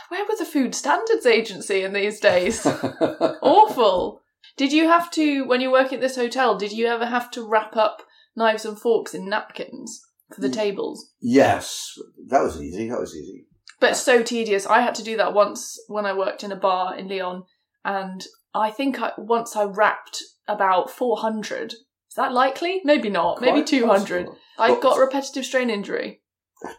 Where 0.09 0.25
was 0.25 0.39
the 0.39 0.45
Food 0.45 0.75
Standards 0.75 1.27
Agency 1.27 1.83
in 1.83 1.93
these 1.93 2.21
days? 2.21 2.65
Awful. 3.43 4.23
Did 4.57 4.73
you 4.73 4.89
have 4.89 5.11
to, 5.13 5.45
when 5.45 5.61
you 5.61 5.71
work 5.71 5.93
at 5.93 6.01
this 6.01 6.17
hotel, 6.17 6.57
did 6.57 6.73
you 6.73 6.87
ever 6.87 7.07
have 7.07 7.31
to 7.33 7.47
wrap 7.47 7.77
up 7.77 8.03
knives 8.35 8.65
and 8.65 8.79
forks 8.79 9.15
in 9.15 9.29
napkins 9.29 10.01
for 10.35 10.41
the 10.41 10.49
tables? 10.49 11.13
yes, 11.21 11.93
that 12.29 12.43
was 12.43 12.61
easy. 12.61 12.89
That 12.89 13.01
was 13.01 13.15
easy. 13.15 13.47
But 13.79 13.97
so 13.97 14.23
tedious. 14.23 14.67
I 14.67 14.81
had 14.81 14.95
to 14.97 15.05
do 15.05 15.17
that 15.19 15.35
once 15.35 15.79
when 15.89 16.07
I 16.07 16.13
worked 16.13 16.43
in 16.43 16.53
a 16.53 16.57
bar 16.57 16.97
in 16.97 17.09
Lyon, 17.09 17.43
and 17.85 18.25
I 18.55 18.71
think 18.71 19.01
I, 19.01 19.13
once 19.19 19.55
I 19.55 19.65
wrapped 19.65 20.23
about 20.49 20.91
400. 20.91 21.73
Is 21.73 21.79
that 22.17 22.33
likely? 22.33 22.81
Maybe 22.85 23.11
not. 23.11 23.41
Maybe 23.41 23.63
200. 23.63 24.27
possible. 24.27 24.39
I 24.59 24.81
got 24.81 24.99
repetitive 24.99 25.45
strain 25.45 25.69
injury. 25.69 26.23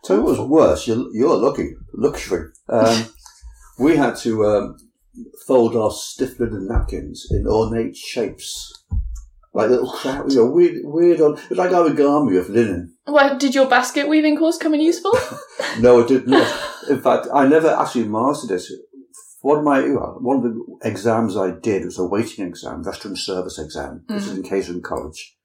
What 0.07 0.23
was 0.23 0.39
worse. 0.39 0.87
You're, 0.87 1.05
you're 1.13 1.37
lucky. 1.37 1.75
Luxury. 1.93 2.49
Um, 2.67 3.05
we 3.77 3.95
had 3.95 4.15
to 4.17 4.45
um, 4.45 4.77
fold 5.45 5.75
our 5.75 5.91
stiff 5.91 6.39
linen 6.39 6.67
napkins 6.67 7.27
in 7.31 7.47
ornate 7.47 7.95
shapes, 7.95 8.85
like 9.53 9.69
little 9.69 9.91
crowd. 9.91 10.31
You 10.31 10.39
know, 10.39 10.51
weird, 10.51 10.75
weird 10.83 11.21
on. 11.21 11.33
It's 11.49 11.51
like 11.51 11.71
origami 11.71 12.39
of 12.39 12.49
linen. 12.49 12.95
Well, 13.07 13.37
did 13.37 13.55
your 13.55 13.69
basket 13.69 14.07
weaving 14.07 14.37
course 14.37 14.57
come 14.57 14.73
in 14.73 14.81
useful? 14.81 15.13
No, 15.79 15.99
it 15.99 16.07
did 16.07 16.27
not. 16.27 16.47
In 16.89 16.99
fact, 17.01 17.27
I 17.31 17.47
never 17.47 17.69
actually 17.69 18.07
mastered 18.07 18.51
it. 18.51 18.63
One 19.41 19.59
of 19.59 19.63
my 19.63 19.81
one 19.81 20.37
of 20.37 20.43
the 20.43 20.77
exams 20.83 21.37
I 21.37 21.51
did 21.51 21.85
was 21.85 21.99
a 21.99 22.05
waiting 22.05 22.47
exam, 22.47 22.83
veteran 22.83 23.15
service 23.15 23.59
exam. 23.59 24.03
This 24.07 24.25
is 24.25 24.37
in 24.37 24.43
Catering 24.43 24.81
College, 24.81 25.37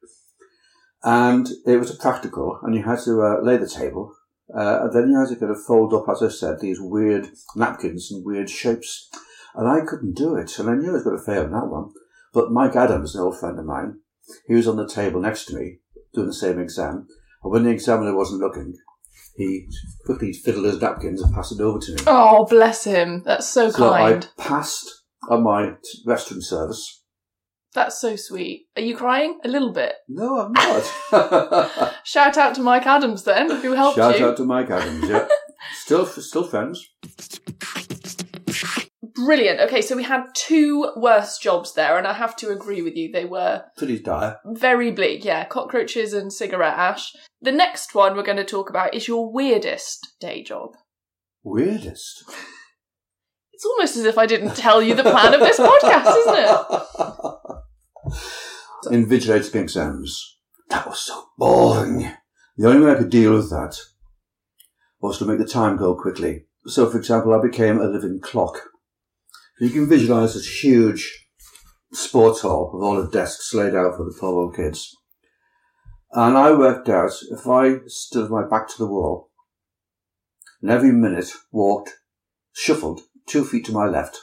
and 1.03 1.47
it 1.67 1.77
was 1.77 1.91
a 1.91 1.99
practical, 1.99 2.59
and 2.63 2.75
you 2.75 2.83
had 2.83 3.01
to 3.01 3.21
uh, 3.23 3.41
lay 3.43 3.59
the 3.59 3.69
table, 3.69 4.15
uh, 4.55 4.89
then 4.89 5.11
you 5.11 5.19
had 5.19 5.29
to 5.29 5.37
kind 5.37 5.51
of 5.53 5.63
fold 5.65 5.95
up, 5.95 6.05
as 6.11 6.23
I 6.23 6.29
said, 6.29 6.61
these 6.61 6.79
weird 6.81 7.29
napkins 7.57 8.11
and 8.11 8.25
weird 8.25 8.51
shapes, 8.51 9.09
and 9.55 9.69
I 9.69 9.81
couldn't 9.87 10.17
do 10.17 10.35
it, 10.37 10.59
and 10.59 10.69
I 10.69 10.75
knew 10.75 10.91
I 10.91 10.95
was 10.95 11.05
going 11.05 11.19
to 11.19 11.25
fail 11.25 11.45
on 11.45 11.53
that 11.53 11.67
one. 11.69 11.91
But 12.33 12.51
Mike 12.53 12.77
Adams, 12.77 13.15
an 13.15 13.23
old 13.23 13.39
friend 13.39 13.59
of 13.59 13.65
mine, 13.65 14.01
he 14.47 14.55
was 14.55 14.69
on 14.69 14.77
the 14.77 14.89
table 14.89 15.21
next 15.21 15.47
to 15.47 15.55
me 15.57 15.79
doing 16.15 16.27
the 16.27 16.35
same 16.35 16.59
exam, 16.59 17.07
and 17.43 17.53
when 17.53 17.65
the 17.65 17.71
examiner 17.71 18.17
wasn't 18.17 18.41
looking, 18.41 18.75
he 19.37 19.67
quickly 20.05 20.33
fiddled 20.33 20.67
his 20.67 20.81
napkins 20.81 21.23
and 21.23 21.35
passed 21.35 21.53
it 21.53 21.61
over 21.61 21.79
to 21.79 21.93
me. 21.93 21.99
oh, 22.07 22.47
bless 22.47 22.85
him. 22.85 23.23
That's 23.25 23.47
so, 23.47 23.71
So 23.71 23.91
kind. 23.91 24.29
I 24.39 24.43
passed 24.43 25.05
on 25.31 25.43
my 25.43 25.71
t- 25.83 26.03
restaurant 26.07 26.45
service. 26.45 27.02
That's 27.75 27.99
so 28.01 28.17
sweet. 28.17 28.67
Are 28.77 28.83
you 28.83 28.97
crying? 28.97 29.39
A 29.45 29.49
little 29.49 29.73
bit. 29.73 29.95
No, 30.09 30.41
I'm 30.41 30.53
not. 30.53 31.95
Shout 32.05 32.37
out 32.37 32.55
to 32.57 32.61
Mike 32.63 32.87
Adams 32.87 33.25
then, 33.25 33.51
who 33.63 33.73
helped 33.73 33.97
Shout 33.97 34.13
you. 34.15 34.19
Shout 34.19 34.31
out 34.31 34.37
to 34.39 34.45
Mike 34.45 34.71
Adams. 34.71 35.09
Yeah, 35.09 35.27
still, 35.75 36.05
still 36.07 36.45
friends. 36.45 36.87
Brilliant. 39.15 39.61
Okay, 39.61 39.81
so 39.83 39.97
we 39.97 40.03
had 40.05 40.25
two 40.35 40.91
worst 40.97 41.43
jobs 41.43 41.75
there, 41.75 41.97
and 41.97 42.07
I 42.07 42.13
have 42.13 42.37
to 42.37 42.51
agree 42.51 42.83
with 42.83 42.95
you. 42.97 43.11
They 43.13 43.25
were 43.25 43.63
Pretty 43.77 43.99
dire. 44.01 44.39
very 44.45 44.91
bleak. 44.91 45.25
Yeah, 45.25 45.45
cockroaches 45.45 46.13
and 46.13 46.33
cigarette 46.33 46.77
ash. 46.77 47.13
The 47.41 47.53
next 47.53 47.95
one 47.95 48.17
we're 48.17 48.23
going 48.23 48.37
to 48.39 48.45
talk 48.45 48.69
about 48.69 48.95
is 48.95 49.09
your 49.09 49.33
weirdest 49.33 50.15
day 50.21 50.43
job. 50.43 50.71
Weirdest. 51.43 52.25
It's 53.55 53.67
almost 53.67 53.97
as 53.97 54.05
if 54.07 54.19
I 54.19 54.27
didn't 54.27 54.57
tell 54.57 54.83
you 54.83 54.97
the 54.97 55.05
plan 55.05 55.35
of 55.35 55.39
this 55.39 55.57
podcast, 55.57 56.17
isn't 56.19 56.35
it? 56.37 57.32
Invigilating 58.87 59.55
exams. 59.61 60.39
That 60.69 60.87
was 60.87 61.01
so 61.01 61.29
boring. 61.39 62.11
The 62.57 62.69
only 62.69 62.87
way 62.87 62.93
I 62.93 62.97
could 62.97 63.11
deal 63.11 63.35
with 63.35 63.51
that 63.51 63.79
was 65.01 65.19
to 65.19 65.25
make 65.25 65.39
the 65.39 65.47
time 65.47 65.77
go 65.77 65.95
quickly. 65.95 66.47
So, 66.67 66.89
for 66.89 66.99
example, 66.99 67.35
I 67.35 67.43
became 67.43 67.81
a 67.81 67.89
living 67.89 68.21
clock. 68.21 68.61
You 69.61 69.71
can 69.71 69.89
visualize 69.89 70.35
this 70.35 70.63
huge 70.63 71.29
sports 71.93 72.41
hall 72.41 72.71
with 72.73 72.83
all 72.83 73.03
the 73.03 73.11
desks 73.11 73.53
laid 73.55 73.75
out 73.75 73.97
for 73.97 74.05
the 74.05 74.19
old 74.23 74.57
kids. 74.57 74.97
And 76.13 76.37
I 76.37 76.53
worked 76.53 76.89
out 76.89 77.13
if 77.31 77.47
I 77.47 77.79
stood 77.87 78.31
my 78.31 78.47
back 78.47 78.69
to 78.69 78.79
the 78.79 78.87
wall 78.87 79.31
and 80.61 80.71
every 80.71 80.93
minute 80.93 81.33
walked, 81.51 81.91
shuffled 82.53 83.01
two 83.27 83.45
feet 83.45 83.65
to 83.67 83.73
my 83.73 83.87
left, 83.87 84.19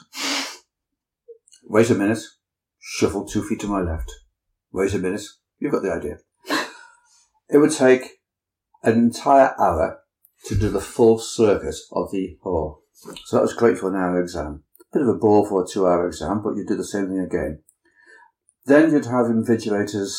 wait 1.63 1.89
a 1.89 1.95
minute, 1.95 2.23
shuffled 2.79 3.29
two 3.31 3.43
feet 3.43 3.59
to 3.61 3.67
my 3.67 3.81
left, 3.81 4.11
wait 4.71 4.93
a 4.93 4.99
minute, 4.99 5.23
you've 5.59 5.71
got 5.71 5.81
the 5.81 5.93
idea. 5.93 6.19
It 7.49 7.57
would 7.57 7.71
take 7.71 8.19
an 8.83 8.93
entire 8.93 9.55
hour 9.59 9.99
to 10.45 10.55
do 10.55 10.69
the 10.69 10.81
full 10.81 11.17
circuit 11.17 11.75
of 11.91 12.11
the 12.11 12.37
hall. 12.41 12.83
So 13.25 13.37
that 13.37 13.41
was 13.41 13.53
great 13.53 13.77
for 13.77 13.89
an 13.89 13.95
hour 13.95 14.21
exam. 14.21 14.63
Bit 14.93 15.03
of 15.03 15.07
a 15.07 15.13
bore 15.13 15.47
for 15.47 15.63
a 15.63 15.67
two 15.67 15.87
hour 15.87 16.07
exam, 16.07 16.41
but 16.43 16.55
you'd 16.55 16.67
do 16.67 16.75
the 16.75 16.83
same 16.83 17.07
thing 17.07 17.19
again. 17.19 17.61
Then 18.65 18.91
you'd 18.91 19.05
have 19.05 19.25
invigilators 19.25 20.11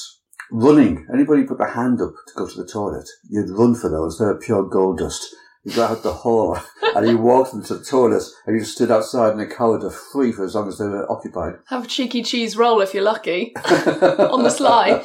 running. 0.50 1.06
Anybody 1.12 1.44
put 1.44 1.58
their 1.58 1.70
hand 1.70 2.00
up 2.00 2.12
to 2.26 2.34
go 2.36 2.48
to 2.48 2.56
the 2.56 2.66
toilet, 2.66 3.08
you'd 3.28 3.50
run 3.50 3.74
for 3.74 3.88
those. 3.88 4.18
They're 4.18 4.38
pure 4.38 4.64
gold 4.64 4.98
dust. 4.98 5.34
You 5.64 5.74
got 5.76 5.90
out 5.90 6.02
the 6.02 6.12
hall 6.12 6.58
and 6.96 7.06
you 7.06 7.18
walked 7.18 7.52
into 7.52 7.74
the 7.74 7.84
toilets 7.84 8.34
and 8.46 8.56
you 8.58 8.64
stood 8.64 8.90
outside 8.90 9.32
in 9.32 9.38
the 9.38 9.46
corridor 9.46 9.90
free 9.90 10.32
for 10.32 10.44
as 10.44 10.54
long 10.54 10.68
as 10.68 10.78
they 10.78 10.86
were 10.86 11.10
occupied. 11.12 11.54
Have 11.68 11.84
a 11.84 11.88
cheeky 11.88 12.22
cheese 12.22 12.56
roll 12.56 12.80
if 12.80 12.94
you're 12.94 13.02
lucky. 13.02 13.52
On 13.56 14.42
the 14.42 14.50
sly. 14.50 15.04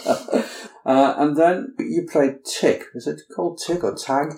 Uh, 0.86 1.16
and 1.18 1.36
then 1.36 1.74
you 1.80 2.08
played 2.10 2.46
tick. 2.46 2.86
Is 2.96 3.06
it 3.08 3.22
called 3.36 3.60
tick 3.66 3.84
or 3.84 3.96
tag? 3.96 4.36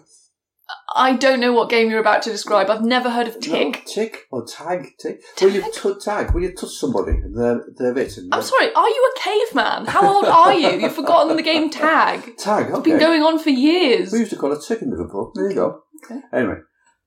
I 0.96 1.16
don't 1.16 1.40
know 1.40 1.54
what 1.54 1.70
game 1.70 1.90
you're 1.90 2.00
about 2.00 2.24
to 2.24 2.30
describe. 2.30 2.70
I've 2.70 2.84
never 2.84 3.10
heard 3.10 3.28
of 3.28 3.40
Tick. 3.40 3.74
No, 3.88 3.94
tick 3.94 4.26
or 4.32 4.46
tag? 4.46 4.88
Tick. 5.00 5.22
Will 5.40 5.52
you 5.52 5.64
t- 5.72 5.94
tag? 6.02 6.34
Will 6.34 6.42
you 6.42 6.54
touch 6.54 6.72
somebody 6.72 7.14
they're, 7.34 7.62
they're 7.78 7.98
it? 7.98 8.18
I'm 8.18 8.30
they're- 8.30 8.42
sorry, 8.42 8.74
are 8.74 8.90
you 8.90 9.14
a 9.16 9.20
caveman? 9.20 9.86
How 9.86 10.14
old 10.16 10.26
are 10.26 10.54
you? 10.54 10.70
You've 10.82 10.96
forgotten 10.96 11.38
the 11.38 11.44
game 11.44 11.70
Tag. 11.70 12.36
Tag, 12.38 12.66
It's 12.68 12.76
okay. 12.80 12.90
been 12.92 13.00
going 13.00 13.22
on 13.24 13.40
for 13.40 13.50
years. 13.50 14.12
We 14.12 14.20
used 14.20 14.32
to 14.32 14.38
call 14.38 14.52
it 14.52 14.60
tick 14.68 14.82
in 14.82 14.90
Liverpool. 14.92 15.32
There 15.36 15.50
you 15.50 15.56
go. 15.56 15.84
Okay. 16.04 16.22
Anyway, 16.34 16.58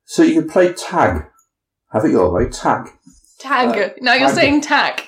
so 0.05 0.23
you 0.23 0.41
can 0.41 0.49
play 0.49 0.73
tag. 0.73 1.27
Have 1.93 2.05
it 2.05 2.11
your 2.11 2.33
way. 2.33 2.49
Tag. 2.49 2.91
Tag. 3.39 3.77
Uh, 3.77 3.95
now 4.01 4.15
you're 4.15 4.29
tag. 4.29 4.37
saying 4.37 4.61
tag. 4.61 5.03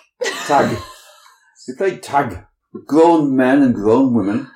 Tag. 0.47 0.79
you 1.68 1.75
play 1.77 1.99
tag. 1.99 2.45
Grown 2.87 3.37
men 3.37 3.62
and 3.62 3.75
grown 3.75 4.14
women, 4.14 4.51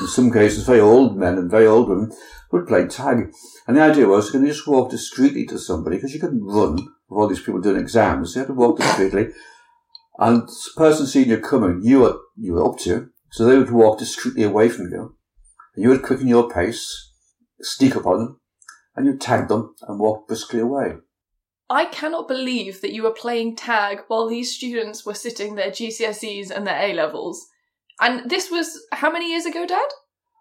in 0.00 0.06
some 0.06 0.32
cases 0.32 0.64
very 0.64 0.78
old 0.78 1.16
men 1.16 1.36
and 1.36 1.50
very 1.50 1.66
old 1.66 1.88
women, 1.88 2.12
would 2.52 2.66
play 2.66 2.86
tag. 2.86 3.32
And 3.66 3.76
the 3.76 3.82
idea 3.82 4.06
was 4.06 4.26
you 4.26 4.32
can 4.38 4.46
just 4.46 4.66
walk 4.66 4.90
discreetly 4.90 5.46
to 5.46 5.58
somebody 5.58 5.96
because 5.96 6.14
you 6.14 6.20
couldn't 6.20 6.44
run 6.44 6.74
with 6.76 7.18
all 7.18 7.28
these 7.28 7.42
people 7.42 7.60
doing 7.60 7.80
exams. 7.80 8.34
You 8.34 8.40
had 8.40 8.48
to 8.48 8.54
walk 8.54 8.78
discreetly. 8.78 9.28
And 10.18 10.42
the 10.42 10.70
person 10.76 11.06
seeing 11.06 11.28
you 11.28 11.38
coming, 11.38 11.80
you 11.82 12.00
were, 12.00 12.18
you 12.36 12.54
were 12.54 12.66
up 12.66 12.78
to, 12.80 13.10
so 13.30 13.44
they 13.44 13.58
would 13.58 13.70
walk 13.70 13.98
discreetly 13.98 14.44
away 14.44 14.68
from 14.68 14.90
you. 14.90 15.16
And 15.74 15.82
you 15.82 15.90
would 15.90 16.02
quicken 16.02 16.28
your 16.28 16.48
pace, 16.48 17.12
sneak 17.60 17.96
up 17.96 18.06
on 18.06 18.18
them, 18.18 18.40
and 18.96 19.06
you'd 19.06 19.20
tag 19.20 19.48
them 19.48 19.74
and 19.86 20.00
walk 20.00 20.26
briskly 20.26 20.60
away. 20.60 20.94
I 21.68 21.86
cannot 21.86 22.28
believe 22.28 22.80
that 22.80 22.92
you 22.92 23.02
were 23.02 23.10
playing 23.10 23.56
tag 23.56 24.02
while 24.08 24.28
these 24.28 24.54
students 24.54 25.04
were 25.04 25.14
sitting 25.14 25.54
their 25.54 25.70
GCSEs 25.70 26.50
and 26.50 26.66
their 26.66 26.80
A 26.80 26.92
levels. 26.94 27.46
And 28.00 28.30
this 28.30 28.50
was 28.50 28.80
how 28.92 29.10
many 29.10 29.30
years 29.30 29.46
ago, 29.46 29.66
Dad? 29.66 29.88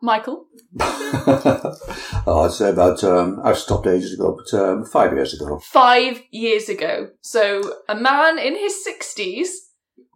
Michael? 0.02 0.46
oh, 0.80 2.44
I'd 2.46 2.52
say 2.52 2.70
about, 2.70 3.04
um, 3.04 3.40
I've 3.44 3.58
stopped 3.58 3.88
ages 3.88 4.14
ago, 4.14 4.38
but 4.38 4.60
um, 4.60 4.86
five 4.86 5.14
years 5.14 5.34
ago. 5.34 5.60
Five 5.60 6.22
years 6.32 6.70
ago. 6.70 7.10
So 7.22 7.74
a 7.90 7.96
man 7.96 8.38
in 8.38 8.56
his 8.56 8.86
60s 8.88 9.48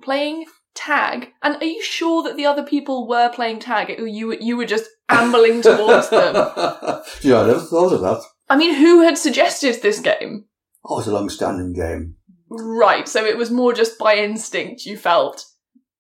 playing 0.04 0.46
tag. 0.76 1.30
And 1.42 1.56
are 1.56 1.66
you 1.66 1.82
sure 1.82 2.22
that 2.24 2.38
the 2.38 2.46
other 2.46 2.64
people 2.64 3.08
were 3.08 3.30
playing 3.30 3.60
tag? 3.60 4.00
Or 4.00 4.06
You, 4.06 4.38
you 4.40 4.58
were 4.58 4.66
just 4.66 4.90
ambling 5.10 5.62
towards 5.62 6.10
them? 6.10 6.34
know, 7.24 7.44
I 7.44 7.48
never 7.48 7.60
thought 7.60 7.94
of 7.94 8.02
that. 8.02 8.22
I 8.50 8.58
mean, 8.58 8.76
who 8.76 9.02
had 9.02 9.18
suggested 9.18 9.82
this 9.82 10.00
game? 10.00 10.46
Oh, 10.86 11.00
it's 11.00 11.08
a 11.08 11.12
long-standing 11.12 11.74
game. 11.74 12.16
Right, 12.50 13.08
so 13.08 13.24
it 13.24 13.38
was 13.38 13.52
more 13.52 13.74
just 13.74 14.00
by 14.00 14.16
instinct 14.16 14.86
you 14.86 14.98
felt. 14.98 15.46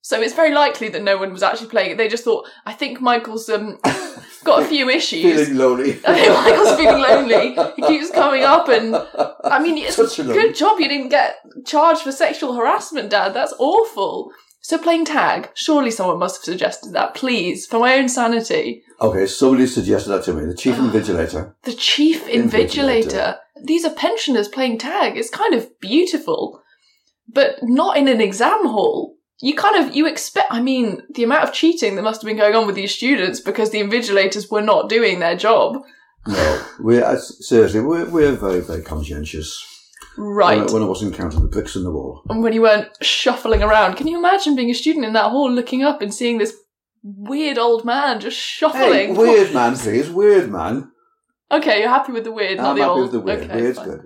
So 0.02 0.20
it's 0.20 0.34
very 0.34 0.54
likely 0.54 0.90
that 0.90 1.04
no 1.04 1.18
one 1.18 1.32
was 1.32 1.44
actually 1.44 1.70
playing 1.70 1.92
it. 1.92 1.98
They 1.98 2.08
just 2.08 2.24
thought, 2.24 2.48
I 2.66 2.74
think 2.74 3.00
Michael's 3.00 3.48
um, 3.50 3.78
got 4.44 4.64
a 4.64 4.66
few 4.66 4.90
issues. 4.90 5.22
Feeling 5.22 5.58
lonely. 5.58 5.92
I 6.08 6.16
think 6.16 6.34
Michael's 6.34 6.78
feeling 6.78 7.02
lonely. 7.02 7.74
He 7.76 7.82
keeps 7.84 8.10
coming 8.10 8.44
up 8.44 8.70
and 8.70 8.96
I 9.44 9.60
mean 9.62 9.78
it's 9.78 9.98
good 10.18 10.56
job 10.56 10.80
you 10.80 10.88
didn't 10.88 11.10
get 11.10 11.38
charged 11.66 12.02
for 12.02 12.12
sexual 12.12 12.56
harassment, 12.56 13.12
Dad. 13.12 13.34
That's 13.34 13.54
awful. 13.60 14.32
So 14.62 14.78
playing 14.78 15.06
tag, 15.06 15.50
surely 15.56 15.90
someone 15.90 16.20
must 16.20 16.38
have 16.38 16.44
suggested 16.44 16.94
that. 16.94 17.16
Please, 17.16 17.66
for 17.66 17.80
my 17.80 17.96
own 17.96 18.10
sanity. 18.10 18.84
Okay, 19.02 19.26
somebody 19.26 19.66
suggested 19.68 20.10
that 20.10 20.24
to 20.26 20.34
me. 20.34 20.46
The 20.46 20.54
chief 20.54 20.76
invigilator. 20.76 21.54
The 21.64 21.74
chief 21.74 22.26
Invigilator. 22.26 23.04
invigilator. 23.04 23.38
These 23.64 23.86
are 23.86 23.94
pensioners 23.94 24.48
playing 24.48 24.78
tag. 24.78 25.18
It's 25.18 25.30
kind 25.30 25.54
of 25.54 25.80
beautiful, 25.80 26.62
but 27.28 27.56
not 27.64 27.98
in 27.98 28.08
an 28.08 28.22
exam 28.22 28.68
hall. 28.68 29.16
You 29.42 29.56
kind 29.56 29.84
of 29.84 29.96
you 29.96 30.06
expect. 30.06 30.52
I 30.52 30.62
mean, 30.62 31.02
the 31.14 31.24
amount 31.24 31.46
of 31.46 31.54
cheating 31.54 31.96
that 31.96 32.02
must 32.04 32.22
have 32.22 32.28
been 32.28 32.38
going 32.38 32.56
on 32.56 32.68
with 32.68 32.76
these 32.76 32.94
students 32.94 33.40
because 33.40 33.70
the 33.72 33.82
invigilators 33.82 34.52
were 34.52 34.62
not 34.62 34.90
doing 34.90 35.20
their 35.20 35.38
job. 35.38 35.78
No, 36.28 36.66
we're 36.80 37.04
uh, 37.04 37.18
seriously, 37.18 37.80
we're, 37.80 38.10
we're 38.10 38.34
very, 38.34 38.60
very 38.60 38.82
conscientious. 38.82 39.66
Right. 40.18 40.58
When 40.60 40.70
I, 40.70 40.74
when 40.74 40.84
I 40.84 40.86
wasn't 40.86 41.16
counting 41.16 41.42
the 41.42 41.48
bricks 41.48 41.76
in 41.76 41.84
the 41.84 41.92
wall. 41.92 42.24
and 42.30 42.44
when 42.44 42.54
you 42.54 42.62
weren't 42.62 42.90
shuffling 43.02 43.64
around. 43.64 43.96
Can 43.96 44.08
you 44.08 44.18
imagine 44.18 44.56
being 44.56 44.70
a 44.70 44.74
student 44.74 45.06
in 45.06 45.14
that 45.14 45.32
hall 45.32 45.50
looking 45.52 45.82
up 45.84 46.02
and 46.02 46.14
seeing 46.14 46.38
this 46.38 46.54
weird 47.04 47.58
old 47.58 47.86
man 47.86 48.20
just 48.20 48.38
shuffling? 48.38 49.10
Hey, 49.10 49.12
weird 49.14 49.54
man, 49.54 49.76
please. 49.78 50.10
Weird 50.10 50.52
man. 50.52 50.92
Okay, 51.52 51.80
you're 51.80 51.90
happy 51.90 52.12
with 52.12 52.26
the 52.26 52.32
weird, 52.32 52.58
not 52.58 52.72
I'm 52.72 52.76
the 52.76 52.82
happy 52.84 52.92
old. 52.92 53.02
with 53.04 53.12
the 53.12 53.20
weird. 53.22 53.44
Okay, 53.44 53.62
Weird's 53.62 53.78
fine. 53.78 53.88
good. 53.88 54.06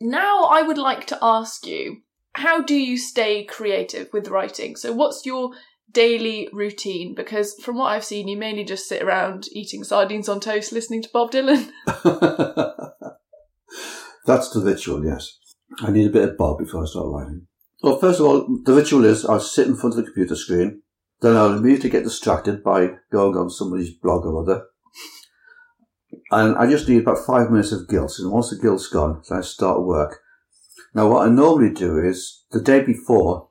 Now 0.00 0.44
I 0.44 0.62
would 0.62 0.78
like 0.78 1.06
to 1.08 1.18
ask 1.22 1.66
you, 1.66 1.98
how 2.34 2.62
do 2.62 2.74
you 2.74 2.96
stay 2.98 3.44
creative 3.44 4.08
with 4.12 4.28
writing? 4.28 4.76
So 4.76 4.92
what's 4.92 5.24
your 5.24 5.50
daily 5.90 6.48
routine? 6.52 7.14
Because 7.14 7.54
from 7.62 7.76
what 7.78 7.92
I've 7.92 8.04
seen, 8.04 8.28
you 8.28 8.36
mainly 8.36 8.64
just 8.64 8.88
sit 8.88 9.02
around 9.02 9.44
eating 9.52 9.84
sardines 9.84 10.28
on 10.28 10.40
toast, 10.40 10.72
listening 10.72 11.02
to 11.02 11.10
Bob 11.12 11.30
Dylan. 11.30 11.70
That's 14.26 14.50
the 14.50 14.60
ritual, 14.60 15.04
yes. 15.04 15.38
I 15.80 15.90
need 15.90 16.06
a 16.06 16.12
bit 16.12 16.28
of 16.28 16.36
Bob 16.36 16.58
before 16.58 16.82
I 16.82 16.86
start 16.86 17.06
writing. 17.08 17.46
Well, 17.82 17.98
first 17.98 18.20
of 18.20 18.26
all, 18.26 18.60
the 18.64 18.74
ritual 18.74 19.04
is 19.04 19.24
I'll 19.24 19.40
sit 19.40 19.66
in 19.66 19.76
front 19.76 19.94
of 19.94 19.96
the 19.98 20.04
computer 20.04 20.36
screen, 20.36 20.82
then 21.20 21.36
I'll 21.36 21.56
immediately 21.56 21.90
get 21.90 22.04
distracted 22.04 22.62
by 22.62 22.90
going 23.12 23.36
on 23.36 23.50
somebody's 23.50 23.94
blog 23.94 24.24
or 24.24 24.42
other. 24.42 24.64
And 26.30 26.56
I 26.56 26.66
just 26.70 26.88
need 26.88 27.02
about 27.02 27.26
five 27.26 27.50
minutes 27.50 27.72
of 27.72 27.88
guilt, 27.88 28.14
and 28.18 28.30
once 28.30 28.50
the 28.50 28.56
guilt's 28.56 28.88
gone, 28.88 29.22
then 29.28 29.38
I 29.38 29.42
start 29.42 29.84
work. 29.84 30.20
Now, 30.94 31.08
what 31.08 31.26
I 31.26 31.30
normally 31.30 31.72
do 31.72 31.98
is, 31.98 32.44
the 32.52 32.60
day 32.60 32.80
before, 32.82 33.48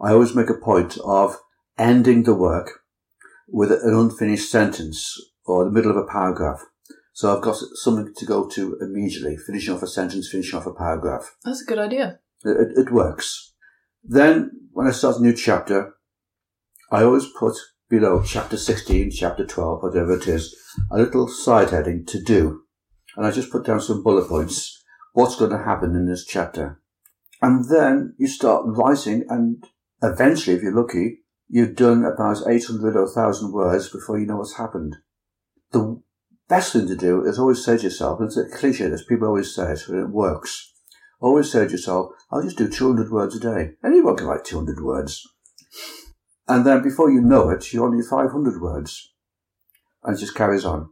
I 0.00 0.12
always 0.12 0.34
make 0.34 0.50
a 0.50 0.54
point 0.54 0.98
of 1.04 1.36
ending 1.78 2.24
the 2.24 2.34
work 2.34 2.80
with 3.48 3.70
an 3.70 3.94
unfinished 3.94 4.50
sentence 4.50 5.16
or 5.44 5.64
the 5.64 5.70
middle 5.70 5.90
of 5.90 5.96
a 5.96 6.06
paragraph. 6.06 6.64
So 7.20 7.36
I've 7.36 7.42
got 7.42 7.56
something 7.74 8.14
to 8.16 8.24
go 8.24 8.48
to 8.48 8.78
immediately, 8.80 9.36
finishing 9.36 9.74
off 9.74 9.82
a 9.82 9.86
sentence, 9.86 10.30
finishing 10.30 10.58
off 10.58 10.64
a 10.64 10.72
paragraph. 10.72 11.36
That's 11.44 11.60
a 11.60 11.66
good 11.66 11.78
idea. 11.78 12.18
It, 12.46 12.68
it, 12.78 12.90
works. 12.90 13.52
Then, 14.02 14.52
when 14.72 14.86
I 14.86 14.92
start 14.92 15.18
a 15.18 15.22
new 15.22 15.34
chapter, 15.34 15.96
I 16.90 17.02
always 17.02 17.26
put 17.38 17.58
below 17.90 18.22
chapter 18.22 18.56
16, 18.56 19.10
chapter 19.10 19.44
12, 19.44 19.82
whatever 19.82 20.16
it 20.16 20.28
is, 20.28 20.56
a 20.90 20.96
little 20.96 21.28
side 21.28 21.68
heading 21.68 22.06
to 22.06 22.22
do. 22.22 22.62
And 23.18 23.26
I 23.26 23.32
just 23.32 23.52
put 23.52 23.66
down 23.66 23.82
some 23.82 24.02
bullet 24.02 24.26
points. 24.26 24.82
What's 25.12 25.36
going 25.36 25.50
to 25.50 25.58
happen 25.58 25.94
in 25.94 26.06
this 26.06 26.24
chapter? 26.24 26.80
And 27.42 27.68
then 27.68 28.14
you 28.16 28.28
start 28.28 28.62
writing 28.64 29.26
and 29.28 29.62
eventually, 30.02 30.56
if 30.56 30.62
you're 30.62 30.74
lucky, 30.74 31.18
you've 31.50 31.76
done 31.76 32.02
about 32.02 32.48
800 32.48 32.96
or 32.96 33.04
1000 33.04 33.52
words 33.52 33.90
before 33.90 34.18
you 34.18 34.24
know 34.24 34.38
what's 34.38 34.56
happened. 34.56 34.96
The 35.72 36.00
best 36.50 36.72
thing 36.72 36.86
to 36.88 36.96
do 36.96 37.24
is 37.24 37.38
always 37.38 37.64
say 37.64 37.78
to 37.78 37.84
yourself, 37.84 38.18
and 38.18 38.26
it's 38.26 38.36
a 38.36 38.44
cliche, 38.44 38.88
this 38.88 39.04
people 39.04 39.28
always 39.28 39.54
say 39.54 39.72
it, 39.72 39.88
and 39.88 40.00
it 40.00 40.10
works. 40.10 40.74
Always 41.20 41.50
say 41.50 41.64
to 41.64 41.70
yourself, 41.70 42.10
I'll 42.30 42.42
just 42.42 42.58
do 42.58 42.68
200 42.68 43.10
words 43.10 43.36
a 43.36 43.40
day. 43.40 43.72
Anyone 43.84 44.16
can 44.16 44.26
write 44.26 44.44
200 44.44 44.82
words. 44.82 45.26
And 46.48 46.66
then 46.66 46.82
before 46.82 47.10
you 47.10 47.20
know 47.20 47.50
it, 47.50 47.72
you're 47.72 47.86
only 47.86 48.02
500 48.02 48.60
words. 48.60 49.12
And 50.02 50.16
it 50.16 50.20
just 50.20 50.34
carries 50.34 50.64
on. 50.64 50.90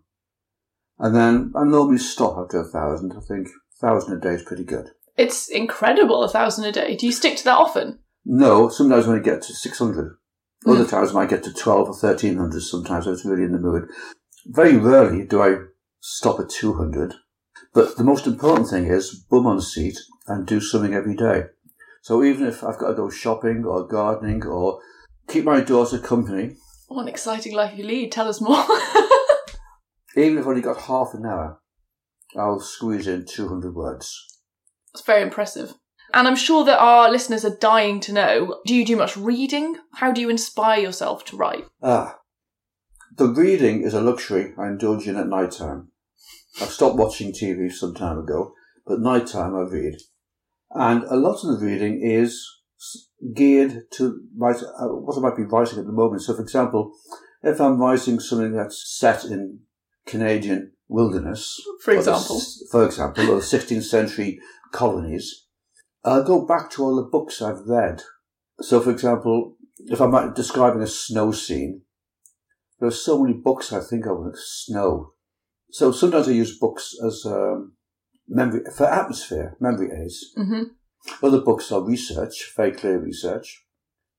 And 0.99 1.14
then 1.14 1.53
I 1.57 1.64
normally 1.64 1.99
stop 1.99 2.37
after 2.38 2.61
a 2.61 2.64
thousand. 2.64 3.12
I 3.12 3.21
think 3.21 3.49
a 3.49 3.87
thousand 3.87 4.16
a 4.16 4.21
day 4.21 4.35
is 4.35 4.42
pretty 4.42 4.64
good. 4.64 4.90
It's 5.16 5.49
incredible, 5.49 6.23
a 6.23 6.29
thousand 6.29 6.66
a 6.66 6.73
day. 6.73 6.94
Do 6.94 7.07
you 7.07 7.12
stick 7.12 7.37
to 7.38 7.44
that 7.44 7.59
often? 7.59 7.99
No, 8.25 8.68
sometimes 8.68 9.07
when 9.07 9.18
I 9.18 9.23
get 9.23 9.42
to 9.42 9.53
600. 9.53 10.16
Other 10.66 10.85
mm. 10.85 10.90
times 10.90 11.11
I 11.11 11.14
might 11.14 11.31
get 11.31 11.42
to 11.44 11.53
12 11.53 11.79
or 11.81 11.92
1300 11.92 12.61
sometimes. 12.61 13.07
I 13.07 13.11
was 13.11 13.25
really 13.25 13.44
in 13.44 13.53
the 13.53 13.59
mood. 13.59 13.88
Very 14.49 14.79
rarely 14.79 15.27
do 15.27 15.43
I 15.43 15.57
stop 16.01 16.41
at 16.41 16.49
200. 16.49 17.15
But 17.75 17.97
the 17.97 18.05
most 18.05 18.27
important 18.27 18.69
thing 18.69 18.87
is 18.87 19.15
bum 19.31 19.47
on 19.47 19.61
seat 19.61 19.99
and 20.27 20.47
do 20.47 20.59
something 20.61 20.95
every 20.95 21.15
day. 21.15 21.45
So 22.03 22.25
even 22.25 22.47
if 22.47 22.65
I've 22.65 22.79
got 22.79 22.89
to 22.89 22.95
go 22.95 23.11
shopping 23.11 23.65
or 23.67 23.87
gardening 23.87 24.45
or 24.47 24.81
keep 25.29 25.45
my 25.45 25.61
daughter 25.61 25.99
company, 25.99 26.57
What 26.89 27.03
an 27.03 27.09
exciting 27.09 27.55
life 27.55 27.77
you 27.77 27.85
lead. 27.85 28.11
Tell 28.11 28.27
us 28.27 28.41
more. 28.41 28.65
even 30.17 30.39
if 30.39 30.45
I've 30.45 30.49
only 30.49 30.63
got 30.63 30.81
half 30.83 31.13
an 31.13 31.27
hour, 31.27 31.61
I'll 32.37 32.61
squeeze 32.61 33.07
in 33.07 33.27
200 33.27 33.75
words. 33.75 34.27
That's 34.95 35.05
very 35.05 35.23
impressive. 35.23 35.75
And 36.15 36.27
I'm 36.27 36.37
sure 36.37 36.65
that 36.65 36.79
our 36.79 37.11
listeners 37.11 37.45
are 37.45 37.55
dying 37.55 38.01
to 38.01 38.13
know 38.13 38.61
do 38.65 38.75
you 38.75 38.87
do 38.87 38.97
much 38.97 39.15
reading? 39.17 39.77
How 39.95 40.11
do 40.11 40.23
you 40.23 40.31
inspire 40.31 40.81
yourself 40.81 41.27
to 41.27 41.37
write? 41.37 41.67
Ah, 41.83 42.17
the 43.18 43.28
reading 43.28 43.83
is 43.83 43.94
a 43.94 44.00
luxury 44.00 44.54
I 44.59 44.68
indulge 44.68 45.07
in 45.07 45.16
at 45.16 45.28
night 45.28 45.50
time. 45.50 45.88
I've 46.61 46.70
stopped 46.70 46.96
watching 46.96 47.33
TV 47.33 47.70
some 47.70 47.94
time 47.94 48.18
ago, 48.18 48.54
but 48.87 49.00
night 49.00 49.26
time 49.26 49.54
I 49.54 49.62
read. 49.62 49.96
And 50.70 51.02
a 51.04 51.16
lot 51.16 51.44
of 51.44 51.59
the 51.59 51.66
reading 51.66 52.00
is 52.02 52.46
geared 53.35 53.90
to 53.92 54.20
write, 54.37 54.62
uh, 54.62 54.87
what 54.87 55.18
I 55.18 55.20
might 55.20 55.37
be 55.37 55.44
writing 55.44 55.78
at 55.78 55.87
the 55.87 55.92
moment. 55.92 56.22
So, 56.22 56.35
for 56.35 56.42
example, 56.42 56.92
if 57.42 57.61
I'm 57.61 57.81
writing 57.81 58.20
something 58.20 58.52
that's 58.52 58.96
set 58.98 59.24
in 59.24 59.61
Canadian 60.07 60.72
wilderness, 60.88 61.61
For 61.83 61.92
or 61.92 61.94
the 61.94 62.00
example. 62.00 62.40
for 62.70 62.85
example, 62.87 63.31
or 63.31 63.37
the 63.37 63.42
16th 63.42 63.83
century 63.83 64.38
colonies, 64.72 65.46
I'll 66.04 66.24
go 66.24 66.46
back 66.46 66.70
to 66.72 66.85
all 66.85 66.96
the 66.96 67.02
books 67.02 67.42
I've 67.42 67.66
read. 67.66 68.02
So, 68.61 68.81
for 68.81 68.90
example, 68.90 69.57
if 69.87 70.00
I'm 70.00 70.35
describing 70.35 70.83
a 70.83 70.87
snow 70.87 71.33
scene, 71.33 71.83
there 72.79 72.88
are 72.88 72.93
so 72.93 73.23
many 73.23 73.35
books 73.35 73.73
I 73.73 73.81
think 73.81 74.07
of 74.07 74.21
like 74.21 74.37
snow. 74.37 75.12
So 75.71 75.93
sometimes 75.93 76.29
I 76.29 76.33
use 76.33 76.59
books 76.59 76.95
as 77.05 77.25
um, 77.27 77.73
memory 78.29 78.61
for 78.77 78.87
atmosphere, 78.87 79.57
memory 79.61 79.91
aids. 79.93 80.33
hmm 80.35 80.62
Other 81.23 81.41
books 81.41 81.71
are 81.73 81.83
research, 81.83 82.53
very 82.57 82.73
clear 82.73 82.99
research. 82.99 83.64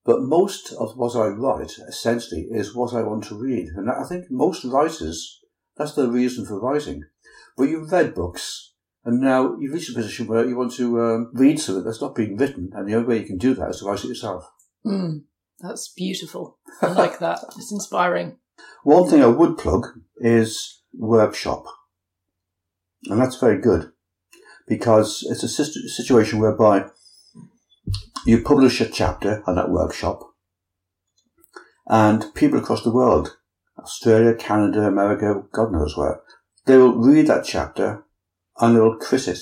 But 0.06 0.22
most 0.22 0.74
of 0.74 0.98
what 0.98 1.16
I 1.16 1.28
write, 1.28 1.74
essentially, 1.88 2.48
is 2.50 2.76
what 2.76 2.94
I 2.94 3.04
want 3.04 3.26
to 3.26 3.36
read. 3.40 3.68
And 3.76 3.90
I 3.90 4.04
think 4.08 4.26
most 4.32 4.64
writers, 4.64 5.40
that's 5.78 5.94
the 5.94 6.10
reason 6.10 6.46
for 6.46 6.60
writing. 6.60 7.04
But 7.58 7.66
you've 7.70 7.92
read 7.92 8.16
books, 8.16 8.74
and 9.04 9.20
now 9.20 9.58
you've 9.60 9.74
reached 9.74 9.90
a 9.90 9.94
position 9.94 10.28
where 10.28 10.48
you 10.48 10.58
want 10.58 10.74
to 10.74 11.02
um, 11.02 11.32
read 11.34 11.60
something 11.60 11.84
that's 11.84 12.02
not 12.02 12.16
being 12.16 12.38
written, 12.38 12.72
and 12.74 12.88
the 12.88 12.96
only 12.96 13.08
way 13.08 13.20
you 13.20 13.26
can 13.26 13.38
do 13.38 13.54
that 13.56 13.70
is 13.70 13.80
to 13.80 13.86
write 13.86 14.04
it 14.04 14.08
yourself. 14.08 14.50
Mm, 14.86 15.24
that's 15.60 15.90
beautiful. 15.90 16.58
I 16.82 16.94
like 16.94 17.20
that. 17.20 17.40
It's 17.58 17.72
inspiring. 17.72 18.38
One 18.84 19.10
thing 19.10 19.24
I 19.24 19.28
would 19.28 19.58
plug 19.58 19.88
is 20.18 20.82
workshop. 20.94 21.66
And 23.06 23.22
that's 23.22 23.40
very 23.40 23.60
good 23.60 23.92
because 24.68 25.26
it's 25.30 25.44
a 25.44 25.66
situation 25.90 26.40
whereby 26.40 26.86
you 28.26 28.42
publish 28.42 28.82
a 28.82 28.88
chapter 28.88 29.44
on 29.48 29.56
that 29.56 29.72
workshop 29.72 30.22
and 31.88 32.34
people 32.36 32.60
across 32.60 32.84
the 32.84 32.92
world, 32.92 33.38
Australia, 33.80 34.36
Canada, 34.36 34.84
America, 34.84 35.44
God 35.52 35.72
knows 35.72 35.98
where, 35.98 36.22
they 36.66 36.78
will 36.78 36.96
read 36.96 37.28
that 37.28 37.46
chapter 37.46 38.04
and 38.60 38.76
they 38.76 38.80
will 38.80 38.98
crit 38.98 39.28
it. 39.28 39.40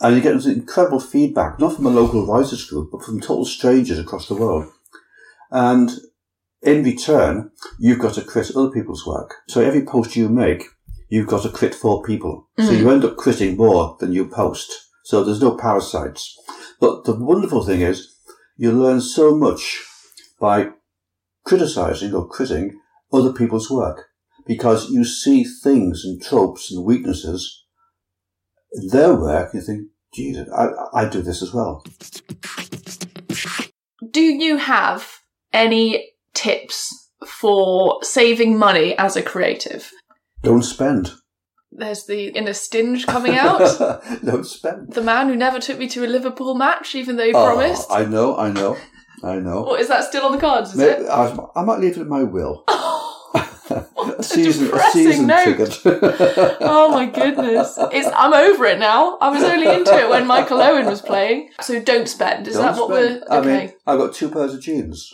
And 0.00 0.16
you 0.16 0.22
get 0.22 0.44
incredible 0.44 1.00
feedback, 1.00 1.58
not 1.58 1.76
from 1.76 1.86
a 1.86 1.90
local 1.90 2.26
writers 2.26 2.64
group, 2.68 2.90
but 2.92 3.02
from 3.02 3.20
total 3.20 3.44
strangers 3.44 3.98
across 3.98 4.28
the 4.28 4.34
world. 4.34 4.72
And 5.50 5.90
in 6.62 6.82
return, 6.82 7.50
you've 7.78 8.00
got 8.00 8.14
to 8.14 8.22
crit 8.22 8.54
other 8.56 8.70
people's 8.70 9.06
work. 9.06 9.36
So 9.48 9.60
every 9.60 9.84
post 9.84 10.16
you 10.16 10.28
make, 10.28 10.64
you've 11.08 11.28
got 11.28 11.42
to 11.42 11.50
crit 11.50 11.74
four 11.74 12.02
people. 12.02 12.48
So 12.58 12.72
Mm. 12.72 12.78
you 12.78 12.90
end 12.90 13.04
up 13.04 13.16
critting 13.16 13.56
more 13.56 13.96
than 14.00 14.12
you 14.12 14.26
post. 14.26 14.70
So 15.04 15.24
there's 15.24 15.40
no 15.40 15.56
parasites. 15.56 16.36
But 16.80 17.04
the 17.04 17.14
wonderful 17.14 17.64
thing 17.64 17.80
is, 17.80 18.14
you 18.56 18.72
learn 18.72 19.00
so 19.00 19.34
much 19.36 19.82
by 20.40 20.70
criticizing 21.44 22.14
or 22.14 22.28
critting 22.28 22.72
other 23.12 23.32
people's 23.32 23.70
work 23.70 24.06
because 24.46 24.90
you 24.90 25.04
see 25.04 25.44
things 25.44 26.04
and 26.04 26.20
tropes 26.22 26.70
and 26.72 26.84
weaknesses 26.84 27.64
in 28.72 28.88
their 28.88 29.14
work. 29.14 29.54
You 29.54 29.60
think, 29.60 29.88
Jesus, 30.12 30.48
I, 30.52 30.68
I 30.92 31.08
do 31.08 31.22
this 31.22 31.42
as 31.42 31.54
well. 31.54 31.84
Do 34.10 34.20
you 34.20 34.56
have 34.56 35.20
any 35.52 36.10
tips 36.38 37.10
for 37.26 37.98
saving 38.02 38.56
money 38.58 38.96
as 38.96 39.16
a 39.16 39.22
creative? 39.22 39.90
Don't 40.42 40.62
spend. 40.62 41.12
There's 41.72 42.06
the 42.06 42.28
inner 42.28 42.54
stinge 42.54 43.06
coming 43.06 43.34
out. 43.36 43.58
Don't 44.24 44.46
spend. 44.46 44.92
the 44.92 45.02
man 45.02 45.28
who 45.28 45.36
never 45.36 45.58
took 45.60 45.78
me 45.78 45.88
to 45.88 46.04
a 46.04 46.06
Liverpool 46.06 46.54
match, 46.54 46.94
even 46.94 47.16
though 47.16 47.24
he 47.26 47.34
Oh, 47.34 47.44
promised. 47.46 47.86
I 47.90 48.04
know, 48.04 48.36
I 48.36 48.50
know, 48.50 48.76
I 49.22 49.36
know. 49.36 49.64
Or 49.66 49.78
is 49.78 49.88
that 49.88 50.04
still 50.04 50.24
on 50.24 50.32
the 50.32 50.38
cards? 50.38 50.70
Is 50.70 50.76
Maybe- 50.78 51.02
it? 51.04 51.08
I, 51.08 51.36
I 51.56 51.62
might 51.64 51.80
leave 51.80 51.96
it 51.98 52.00
in 52.02 52.08
my 52.08 52.22
will. 52.22 52.64
a 54.20 54.22
season, 54.22 54.64
a 54.64 54.66
depressing 54.68 55.04
season 55.06 55.26
note. 55.26 55.44
ticket. 55.44 55.80
Oh 56.60 56.90
my 56.90 57.06
goodness. 57.06 57.78
It's 57.92 58.08
I'm 58.14 58.34
over 58.34 58.64
it 58.66 58.78
now. 58.78 59.16
I 59.20 59.28
was 59.30 59.42
only 59.44 59.66
into 59.72 59.94
it 59.96 60.08
when 60.08 60.26
Michael 60.26 60.60
Owen 60.60 60.86
was 60.86 61.00
playing. 61.02 61.50
So 61.60 61.80
don't 61.80 62.08
spend. 62.08 62.48
Is 62.48 62.54
Don't 62.54 62.66
that 62.66 62.76
what 62.80 62.90
we're 62.90 63.22
I 63.30 63.38
okay? 63.38 63.56
mean, 63.66 63.72
I've 63.86 63.98
got 63.98 64.14
two 64.14 64.28
pairs 64.30 64.54
of 64.54 64.60
jeans. 64.60 65.12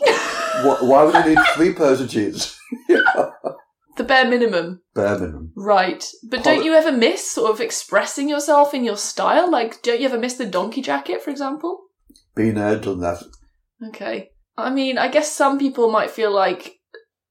Wh- 0.63 0.83
Why 0.83 1.05
would 1.05 1.15
I 1.15 1.27
need 1.27 1.39
three 1.55 1.73
pairs 1.75 2.01
of 2.01 2.09
jeans? 2.09 2.59
The 3.97 4.03
bare 4.05 4.29
minimum. 4.29 4.81
bare 4.95 5.19
minimum. 5.19 5.53
Right. 5.55 6.05
But 6.29 6.43
Poli- 6.43 6.57
don't 6.57 6.65
you 6.65 6.73
ever 6.75 6.91
miss 6.91 7.31
sort 7.31 7.51
of 7.53 7.61
expressing 7.61 8.29
yourself 8.29 8.75
in 8.75 8.83
your 8.85 8.97
style? 8.97 9.49
Like, 9.49 9.83
don't 9.83 10.01
you 10.01 10.07
ever 10.07 10.19
miss 10.19 10.35
the 10.35 10.47
donkey 10.47 10.83
jacket, 10.83 11.23
for 11.23 11.31
example? 11.31 11.81
Been 12.35 12.57
there, 12.57 12.77
done 12.77 12.99
that. 13.01 13.23
Okay. 13.89 14.31
I 14.57 14.71
mean, 14.71 14.99
I 14.99 15.09
guess 15.09 15.31
some 15.31 15.59
people 15.61 15.91
might 15.93 16.11
feel 16.11 16.33
like 16.33 16.81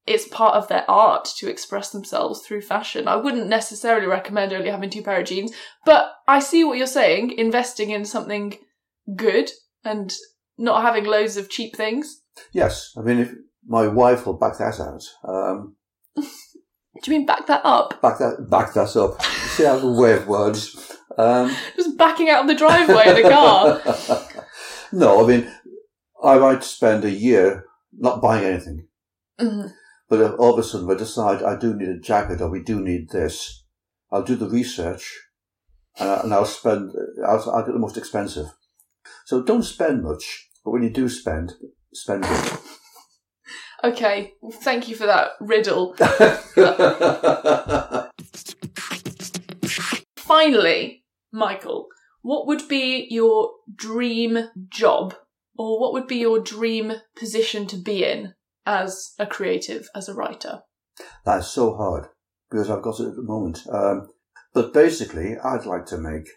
it's 0.06 0.28
part 0.28 0.54
of 0.54 0.68
their 0.68 0.88
art 0.90 1.24
to 1.38 1.48
express 1.48 1.90
themselves 1.90 2.40
through 2.46 2.60
fashion. 2.60 3.08
I 3.08 3.16
wouldn't 3.16 3.46
necessarily 3.48 4.06
recommend 4.06 4.52
only 4.52 4.70
having 4.70 4.90
two 4.90 5.02
pair 5.02 5.20
of 5.20 5.26
jeans, 5.26 5.52
but 5.86 6.12
I 6.28 6.40
see 6.40 6.62
what 6.64 6.76
you're 6.78 6.86
saying, 6.86 7.32
investing 7.38 7.90
in 7.90 8.04
something 8.04 8.58
good 9.16 9.50
and 9.84 10.12
not 10.58 10.82
having 10.82 11.04
loads 11.04 11.36
of 11.36 11.48
cheap 11.50 11.74
things. 11.74 12.20
Yes, 12.52 12.92
I 12.98 13.00
mean, 13.00 13.18
if 13.20 13.32
my 13.66 13.86
wife 13.88 14.26
will 14.26 14.34
back 14.34 14.58
that 14.58 14.78
out. 14.80 15.02
Um, 15.26 15.76
Do 16.16 17.10
you 17.10 17.18
mean 17.18 17.26
back 17.26 17.46
that 17.46 17.62
up? 17.64 18.00
back 18.00 18.18
that, 18.18 18.46
back 18.48 18.72
that 18.74 18.94
up. 18.96 19.20
See 19.22 19.64
how 19.64 19.78
the 19.78 19.90
way 19.90 20.12
of 20.12 20.28
words. 20.28 20.92
Um, 21.18 21.54
Just 21.76 21.96
backing 21.98 22.28
out 22.28 22.42
of 22.42 22.46
the 22.46 22.54
driveway 22.54 23.08
in 23.08 23.24
a 23.26 23.28
car. 23.30 23.80
no, 24.92 25.24
I 25.24 25.26
mean, 25.28 25.52
I 26.22 26.38
might 26.38 26.62
spend 26.62 27.04
a 27.04 27.10
year 27.10 27.64
not 27.92 28.20
buying 28.22 28.44
anything, 28.44 28.86
Mhm. 29.40 29.72
But 30.18 30.36
all 30.36 30.52
of 30.52 30.58
a 30.58 30.62
sudden 30.62 30.90
I 30.90 30.94
decide 30.94 31.42
I 31.42 31.56
do 31.56 31.74
need 31.74 31.88
a 31.88 31.98
jacket 31.98 32.40
or 32.40 32.50
we 32.50 32.62
do 32.62 32.80
need 32.80 33.10
this, 33.10 33.64
I'll 34.10 34.22
do 34.22 34.36
the 34.36 34.48
research 34.48 35.18
and, 35.98 36.10
I, 36.10 36.20
and 36.20 36.34
I'll 36.34 36.44
spend, 36.44 36.92
I'll, 37.26 37.50
I'll 37.50 37.64
get 37.64 37.72
the 37.72 37.78
most 37.78 37.96
expensive. 37.96 38.46
So 39.26 39.42
don't 39.42 39.62
spend 39.62 40.02
much, 40.02 40.48
but 40.64 40.70
when 40.70 40.82
you 40.82 40.90
do 40.90 41.08
spend, 41.08 41.54
spend 41.92 42.24
it. 42.26 42.60
Okay, 43.82 44.32
thank 44.62 44.88
you 44.88 44.96
for 44.96 45.06
that 45.06 45.32
riddle. 45.40 45.94
Finally, 50.16 51.04
Michael, 51.32 51.88
what 52.22 52.46
would 52.46 52.66
be 52.66 53.06
your 53.10 53.50
dream 53.74 54.48
job? 54.70 55.14
Or 55.56 55.78
what 55.78 55.92
would 55.92 56.08
be 56.08 56.16
your 56.16 56.40
dream 56.40 56.94
position 57.14 57.68
to 57.68 57.76
be 57.76 58.04
in 58.04 58.34
as 58.66 59.14
a 59.18 59.26
creative, 59.26 59.88
as 59.94 60.08
a 60.08 60.14
writer? 60.14 60.62
That's 61.24 61.48
so 61.48 61.74
hard 61.76 62.06
because 62.50 62.70
I've 62.70 62.82
got 62.82 63.00
it 63.00 63.08
at 63.08 63.16
the 63.16 63.22
moment. 63.22 63.62
Um, 63.70 64.08
but 64.52 64.72
basically, 64.72 65.36
I'd 65.38 65.66
like 65.66 65.86
to 65.86 65.98
make 65.98 66.28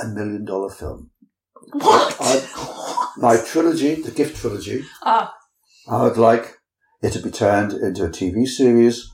a 0.00 0.06
million 0.06 0.44
dollar 0.44 0.70
film. 0.70 1.10
What? 1.72 2.16
I- 2.20 3.10
My 3.16 3.36
trilogy, 3.36 3.94
the 3.94 4.10
Gift 4.10 4.36
trilogy, 4.36 4.84
ah, 5.02 5.32
I 5.88 6.02
would 6.02 6.16
like 6.16 6.56
it 7.00 7.10
to 7.12 7.20
be 7.22 7.30
turned 7.30 7.72
into 7.72 8.04
a 8.04 8.08
TV 8.08 8.44
series 8.46 9.08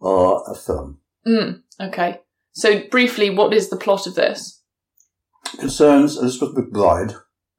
or 0.00 0.42
a 0.50 0.54
film. 0.54 0.98
mm, 1.26 1.60
okay. 1.80 2.20
So, 2.52 2.88
briefly, 2.88 3.30
what 3.30 3.54
is 3.54 3.68
the 3.68 3.76
plot 3.76 4.06
of 4.08 4.16
this? 4.16 4.62
Concerns 5.58 6.16
Elizabeth 6.18 6.56
McBride, 6.56 7.14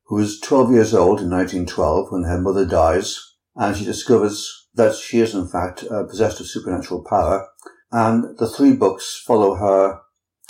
who 0.07 0.17
is 0.19 0.39
12 0.41 0.71
years 0.73 0.93
old 0.93 1.21
in 1.21 1.29
1912 1.29 2.11
when 2.11 2.23
her 2.23 2.39
mother 2.39 2.65
dies, 2.65 3.17
and 3.55 3.75
she 3.75 3.85
discovers 3.85 4.67
that 4.73 4.95
she 4.95 5.19
is 5.19 5.35
in 5.35 5.47
fact 5.47 5.83
uh, 5.89 6.03
possessed 6.03 6.39
of 6.39 6.47
supernatural 6.47 7.03
power. 7.03 7.47
And 7.91 8.37
the 8.37 8.47
three 8.47 8.73
books 8.73 9.21
follow 9.25 9.55
her 9.55 9.99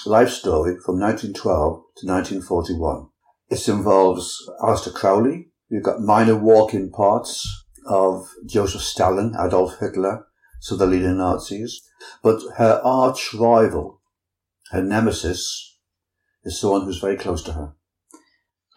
life 0.05 0.29
story 0.29 0.77
from 0.85 0.99
1912 0.99 1.83
to 1.97 2.07
1941. 2.07 3.07
It 3.49 3.67
involves 3.67 4.37
Aleister 4.61 4.93
Crowley. 4.93 5.49
You've 5.69 5.83
got 5.83 6.01
minor 6.01 6.35
walk-in 6.35 6.91
parts 6.91 7.65
of 7.87 8.29
Joseph 8.45 8.81
Stalin, 8.81 9.35
Adolf 9.39 9.79
Hitler, 9.79 10.25
so 10.59 10.75
the 10.75 10.85
leading 10.85 11.17
Nazis. 11.17 11.81
But 12.21 12.41
her 12.57 12.79
arch 12.83 13.33
rival, 13.33 14.01
her 14.71 14.83
nemesis, 14.83 15.77
is 16.43 16.59
someone 16.59 16.85
who's 16.85 16.99
very 16.99 17.17
close 17.17 17.43
to 17.43 17.53
her. 17.53 17.73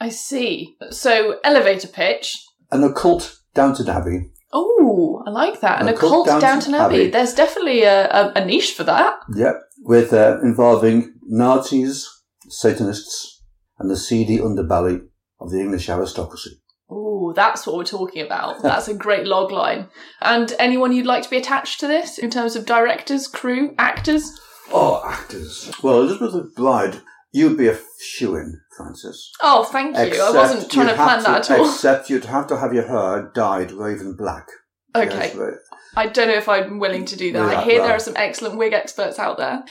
I 0.00 0.08
see. 0.08 0.76
So, 0.90 1.38
elevator 1.44 1.88
pitch. 1.88 2.36
An 2.70 2.82
occult 2.82 3.38
Downton 3.54 3.88
Abbey. 3.88 4.30
Oh, 4.52 5.22
I 5.26 5.30
like 5.30 5.60
that. 5.60 5.80
An 5.80 5.88
occult 5.88 6.26
Downton 6.26 6.48
Downton 6.48 6.74
Abbey. 6.74 6.94
Abbey. 6.94 7.10
There's 7.10 7.34
definitely 7.34 7.82
a, 7.82 8.08
a, 8.08 8.32
a 8.36 8.44
niche 8.44 8.74
for 8.74 8.84
that. 8.84 9.14
Yep. 9.34 9.54
With 9.82 10.12
uh, 10.12 10.38
involving 10.42 11.14
Nazis, 11.22 12.08
Satanists, 12.48 13.42
and 13.78 13.90
the 13.90 13.96
seedy 13.96 14.38
underbelly 14.38 15.00
of 15.40 15.50
the 15.50 15.60
English 15.60 15.88
aristocracy. 15.88 16.60
Oh, 16.88 17.32
that's 17.34 17.66
what 17.66 17.76
we're 17.76 17.84
talking 17.84 18.24
about. 18.24 18.62
That's 18.62 18.88
a 18.88 18.94
great 19.06 19.26
log 19.26 19.50
line. 19.50 19.88
And 20.20 20.52
anyone 20.58 20.92
you'd 20.92 21.06
like 21.06 21.22
to 21.24 21.30
be 21.30 21.36
attached 21.36 21.80
to 21.80 21.86
this 21.86 22.18
in 22.18 22.30
terms 22.30 22.54
of 22.56 22.66
directors, 22.66 23.26
crew, 23.26 23.74
actors? 23.78 24.30
Oh, 24.72 25.02
actors. 25.06 25.70
Well, 25.82 26.00
Elizabeth 26.00 26.34
McBride, 26.34 27.02
you'd 27.34 27.58
be 27.58 27.66
a 27.66 27.78
shoe-in, 28.00 28.60
Francis. 28.76 29.30
Oh, 29.42 29.64
thank 29.64 29.96
you. 29.96 30.22
I 30.22 30.30
wasn't 30.30 30.70
trying 30.70 30.86
to 30.86 30.94
plan 30.94 31.08
have 31.08 31.24
that 31.24 31.50
at 31.50 31.58
all. 31.58 31.68
Except 31.68 32.08
you'd 32.08 32.24
have 32.26 32.46
to 32.46 32.56
have 32.56 32.72
your 32.72 32.86
hair 32.86 33.30
dyed 33.34 33.72
raven 33.72 34.16
black. 34.16 34.48
Okay. 34.96 35.08
Yes, 35.10 35.34
right. 35.34 35.54
I 35.96 36.06
don't 36.06 36.28
know 36.28 36.34
if 36.34 36.48
I'm 36.48 36.78
willing 36.78 37.04
to 37.06 37.16
do 37.16 37.32
that. 37.32 37.42
I 37.42 37.52
Yeah, 37.54 37.64
hear 37.64 37.82
there 37.82 37.96
are 37.96 37.98
some 37.98 38.14
excellent 38.16 38.56
wig 38.58 38.72
experts 38.72 39.18
out 39.18 39.38
there. 39.38 39.64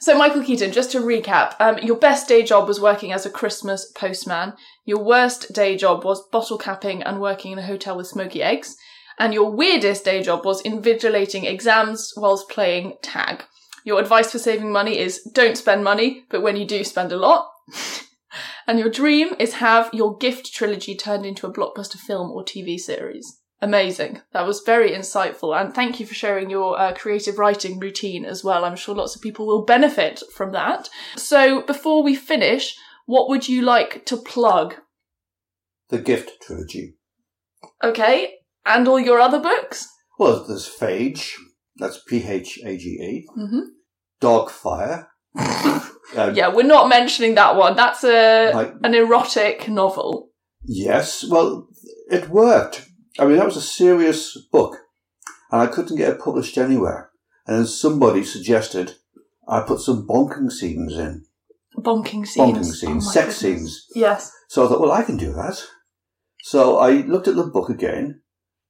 So, 0.00 0.16
Michael 0.16 0.42
Keaton, 0.42 0.72
just 0.72 0.92
to 0.92 1.00
recap, 1.00 1.54
um, 1.60 1.76
your 1.82 1.96
best 1.96 2.26
day 2.26 2.42
job 2.42 2.66
was 2.66 2.80
working 2.80 3.12
as 3.12 3.26
a 3.26 3.30
Christmas 3.30 3.92
postman. 3.94 4.54
Your 4.86 5.04
worst 5.04 5.52
day 5.52 5.76
job 5.76 6.06
was 6.06 6.26
bottle 6.32 6.56
capping 6.56 7.02
and 7.02 7.20
working 7.20 7.52
in 7.52 7.58
a 7.58 7.66
hotel 7.66 7.98
with 7.98 8.06
smoky 8.06 8.42
eggs. 8.42 8.76
And 9.18 9.34
your 9.34 9.50
weirdest 9.50 10.06
day 10.06 10.22
job 10.22 10.46
was 10.46 10.62
invigilating 10.62 11.44
exams 11.44 12.14
whilst 12.16 12.48
playing 12.48 12.94
tag. 13.02 13.44
Your 13.84 14.00
advice 14.00 14.32
for 14.32 14.38
saving 14.38 14.72
money 14.72 14.98
is 14.98 15.22
don't 15.32 15.58
spend 15.58 15.84
money, 15.84 16.24
but 16.30 16.42
when 16.42 16.56
you 16.56 16.66
do, 16.66 16.84
spend 16.84 17.12
a 17.12 17.16
lot. 17.16 17.48
and 18.66 18.78
your 18.78 18.90
dream 18.90 19.34
is 19.38 19.54
have 19.54 19.90
your 19.92 20.16
gift 20.16 20.52
trilogy 20.52 20.96
turned 20.96 21.26
into 21.26 21.46
a 21.46 21.52
blockbuster 21.52 21.96
film 21.98 22.30
or 22.30 22.44
TV 22.44 22.78
series. 22.78 23.40
Amazing. 23.60 24.20
That 24.32 24.44
was 24.44 24.62
very 24.66 24.90
insightful. 24.90 25.58
And 25.58 25.72
thank 25.72 26.00
you 26.00 26.06
for 26.06 26.14
sharing 26.14 26.50
your 26.50 26.78
uh, 26.78 26.94
creative 26.94 27.38
writing 27.38 27.78
routine 27.78 28.24
as 28.24 28.42
well. 28.42 28.64
I'm 28.64 28.74
sure 28.74 28.94
lots 28.94 29.14
of 29.14 29.22
people 29.22 29.46
will 29.46 29.64
benefit 29.64 30.20
from 30.34 30.50
that. 30.50 30.88
So 31.16 31.62
before 31.62 32.02
we 32.02 32.16
finish, 32.16 32.74
what 33.06 33.28
would 33.28 33.48
you 33.48 33.62
like 33.62 34.04
to 34.06 34.16
plug? 34.16 34.74
The 35.90 36.00
Gift 36.00 36.42
trilogy. 36.42 36.96
Okay. 37.84 38.34
And 38.66 38.88
all 38.88 38.98
your 38.98 39.20
other 39.20 39.40
books? 39.40 39.88
Well, 40.18 40.44
there's 40.44 40.68
Phage. 40.68 41.30
That's 41.82 42.00
P-H-A-G-E. 42.06 43.26
hmm 43.34 43.60
Dogfire. 44.20 45.06
Um, 46.16 46.34
Yeah, 46.34 46.48
we're 46.48 46.62
not 46.66 46.88
mentioning 46.90 47.36
that 47.36 47.56
one. 47.56 47.74
That's 47.74 48.04
a 48.04 48.52
Like- 48.52 48.74
an 48.84 48.92
erotic 48.94 49.68
novel. 49.68 50.28
Yes, 50.64 51.24
well, 51.24 51.68
it 52.10 52.28
worked. 52.28 52.86
I 53.18 53.24
mean, 53.24 53.36
that 53.38 53.46
was 53.46 53.56
a 53.56 53.62
serious 53.62 54.36
book, 54.52 54.76
and 55.50 55.62
I 55.62 55.66
couldn't 55.68 55.96
get 55.96 56.10
it 56.10 56.20
published 56.20 56.58
anywhere. 56.58 57.10
And 57.46 57.56
then 57.58 57.66
somebody 57.66 58.24
suggested 58.24 58.96
I 59.48 59.60
put 59.60 59.80
some 59.80 60.06
bonking 60.06 60.50
scenes 60.52 60.92
in. 60.98 61.24
Bonking 61.78 62.26
scenes. 62.26 62.36
Bonking 62.58 62.68
Oh 62.68 62.72
scenes, 62.80 63.06
my 63.06 63.12
sex 63.12 63.40
goodness. 63.40 63.60
scenes. 63.62 63.86
Yes. 63.94 64.30
So 64.48 64.64
I 64.64 64.68
thought, 64.68 64.80
well, 64.82 64.92
I 64.92 65.02
can 65.04 65.16
do 65.16 65.32
that. 65.32 65.64
So 66.42 66.78
I 66.78 66.90
looked 67.12 67.28
at 67.28 67.36
the 67.36 67.44
book 67.46 67.70
again, 67.70 68.20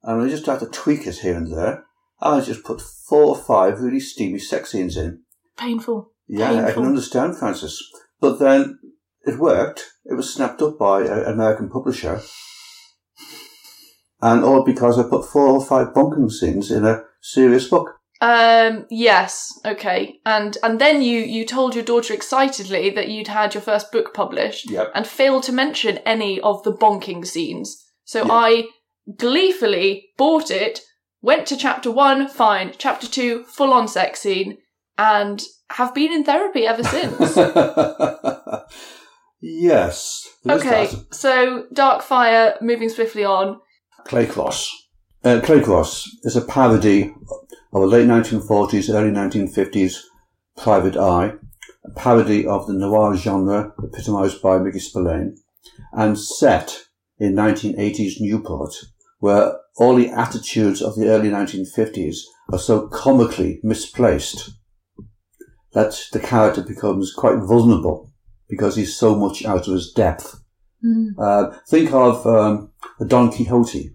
and 0.04 0.22
I 0.22 0.28
just 0.28 0.46
had 0.46 0.60
to 0.60 0.66
tweak 0.66 1.06
it 1.08 1.16
here 1.18 1.36
and 1.36 1.50
there. 1.52 1.84
I 2.22 2.40
just 2.40 2.64
put 2.64 2.80
four 2.80 3.24
or 3.24 3.36
five 3.36 3.80
really 3.80 4.00
steamy 4.00 4.38
sex 4.38 4.72
scenes 4.72 4.96
in. 4.96 5.22
Painful. 5.56 6.12
Yeah, 6.28 6.64
I 6.66 6.72
can 6.72 6.84
understand, 6.86 7.36
Francis. 7.36 7.82
But 8.20 8.38
then 8.38 8.78
it 9.24 9.38
worked. 9.38 9.90
It 10.04 10.14
was 10.14 10.32
snapped 10.32 10.62
up 10.62 10.78
by 10.78 11.02
an 11.02 11.24
American 11.24 11.68
publisher. 11.68 12.20
And 14.20 14.44
all 14.44 14.64
because 14.64 14.98
I 14.98 15.02
put 15.02 15.26
four 15.26 15.48
or 15.48 15.64
five 15.64 15.88
bonking 15.88 16.30
scenes 16.30 16.70
in 16.70 16.84
a 16.84 17.02
serious 17.20 17.68
book. 17.68 17.96
Um. 18.20 18.86
Yes. 18.88 19.52
Okay. 19.66 20.20
And 20.24 20.56
and 20.62 20.80
then 20.80 21.02
you 21.02 21.18
you 21.18 21.44
told 21.44 21.74
your 21.74 21.84
daughter 21.84 22.14
excitedly 22.14 22.90
that 22.90 23.08
you'd 23.08 23.26
had 23.26 23.52
your 23.52 23.62
first 23.62 23.90
book 23.90 24.14
published, 24.14 24.70
Yep. 24.70 24.92
and 24.94 25.06
failed 25.06 25.42
to 25.44 25.52
mention 25.52 25.98
any 25.98 26.40
of 26.40 26.62
the 26.62 26.72
bonking 26.72 27.26
scenes. 27.26 27.84
So 28.04 28.24
Yeah. 28.24 28.32
I 28.32 28.64
gleefully 29.18 30.10
bought 30.16 30.52
it, 30.52 30.82
went 31.22 31.46
to 31.46 31.56
chapter 31.56 31.90
one, 31.90 32.28
fine. 32.28 32.74
Chapter 32.76 33.06
two, 33.06 33.44
full 33.44 33.72
on 33.72 33.88
sex 33.88 34.20
scene, 34.20 34.58
and 34.98 35.42
have 35.70 35.94
been 35.94 36.12
in 36.12 36.24
therapy 36.24 36.66
ever 36.66 36.82
since. 36.82 37.36
yes. 39.40 40.28
okay. 40.48 40.88
so 41.10 41.66
Dark 41.72 42.02
Fire, 42.02 42.56
moving 42.60 42.88
swiftly 42.88 43.24
on. 43.24 43.60
Claycross. 44.06 44.68
Uh, 45.24 45.40
Claycross 45.40 46.08
is 46.24 46.36
a 46.36 46.42
parody 46.42 47.14
of 47.72 47.82
a 47.82 47.86
late 47.86 48.06
1940s, 48.06 48.92
early 48.92 49.10
1950s 49.10 50.00
Private 50.56 50.96
Eye, 50.96 51.34
a 51.84 51.90
parody 51.94 52.46
of 52.46 52.66
the 52.66 52.74
noir 52.74 53.16
genre 53.16 53.72
epitomised 53.82 54.42
by 54.42 54.58
Mickey 54.58 54.80
Spillane, 54.80 55.36
and 55.92 56.18
set 56.18 56.82
in 57.18 57.34
1980s 57.34 58.20
Newport, 58.20 58.74
where 59.22 59.56
all 59.76 59.94
the 59.94 60.08
attitudes 60.08 60.82
of 60.82 60.96
the 60.96 61.06
early 61.06 61.28
1950s 61.28 62.16
are 62.52 62.58
so 62.58 62.88
comically 62.88 63.60
misplaced 63.62 64.50
that 65.74 65.96
the 66.12 66.18
character 66.18 66.60
becomes 66.60 67.12
quite 67.12 67.38
vulnerable 67.38 68.10
because 68.48 68.74
he's 68.74 68.96
so 68.96 69.14
much 69.14 69.44
out 69.44 69.68
of 69.68 69.74
his 69.74 69.92
depth. 69.92 70.42
Mm. 70.84 71.10
Uh, 71.16 71.56
think 71.68 71.92
of 71.92 72.26
um, 72.26 72.72
a 73.00 73.04
Don 73.04 73.30
Quixote 73.30 73.94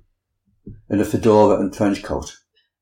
in 0.89 1.01
a 1.01 1.03
fedora 1.03 1.59
and 1.59 1.73
trench 1.73 2.03
coat. 2.03 2.38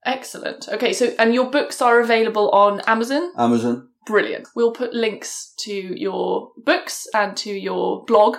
Excellent. 0.05 0.69
Okay, 0.69 0.93
so 0.93 1.15
and 1.17 1.33
your 1.33 1.49
books 1.49 1.81
are 1.81 1.99
available 1.99 2.51
on 2.51 2.79
Amazon. 2.81 3.31
Amazon. 3.39 3.89
Brilliant. 4.05 4.49
We'll 4.55 4.71
put 4.71 4.93
links 4.93 5.51
to 5.61 5.73
your 5.73 6.51
books 6.63 7.07
and 7.11 7.35
to 7.37 7.51
your 7.51 8.05
blog 8.05 8.37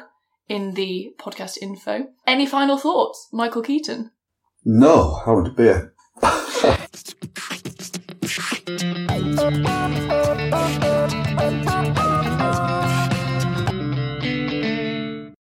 in 0.49 0.75
the 0.75 1.15
podcast 1.19 1.59
info. 1.61 2.09
Any 2.27 2.47
final 2.47 2.79
thoughts, 2.79 3.29
Michael 3.33 3.63
Keaton? 3.63 4.11
No, 4.65 5.21
I 5.27 5.31
want 5.31 5.49
a 5.49 5.51
beer. 5.51 5.95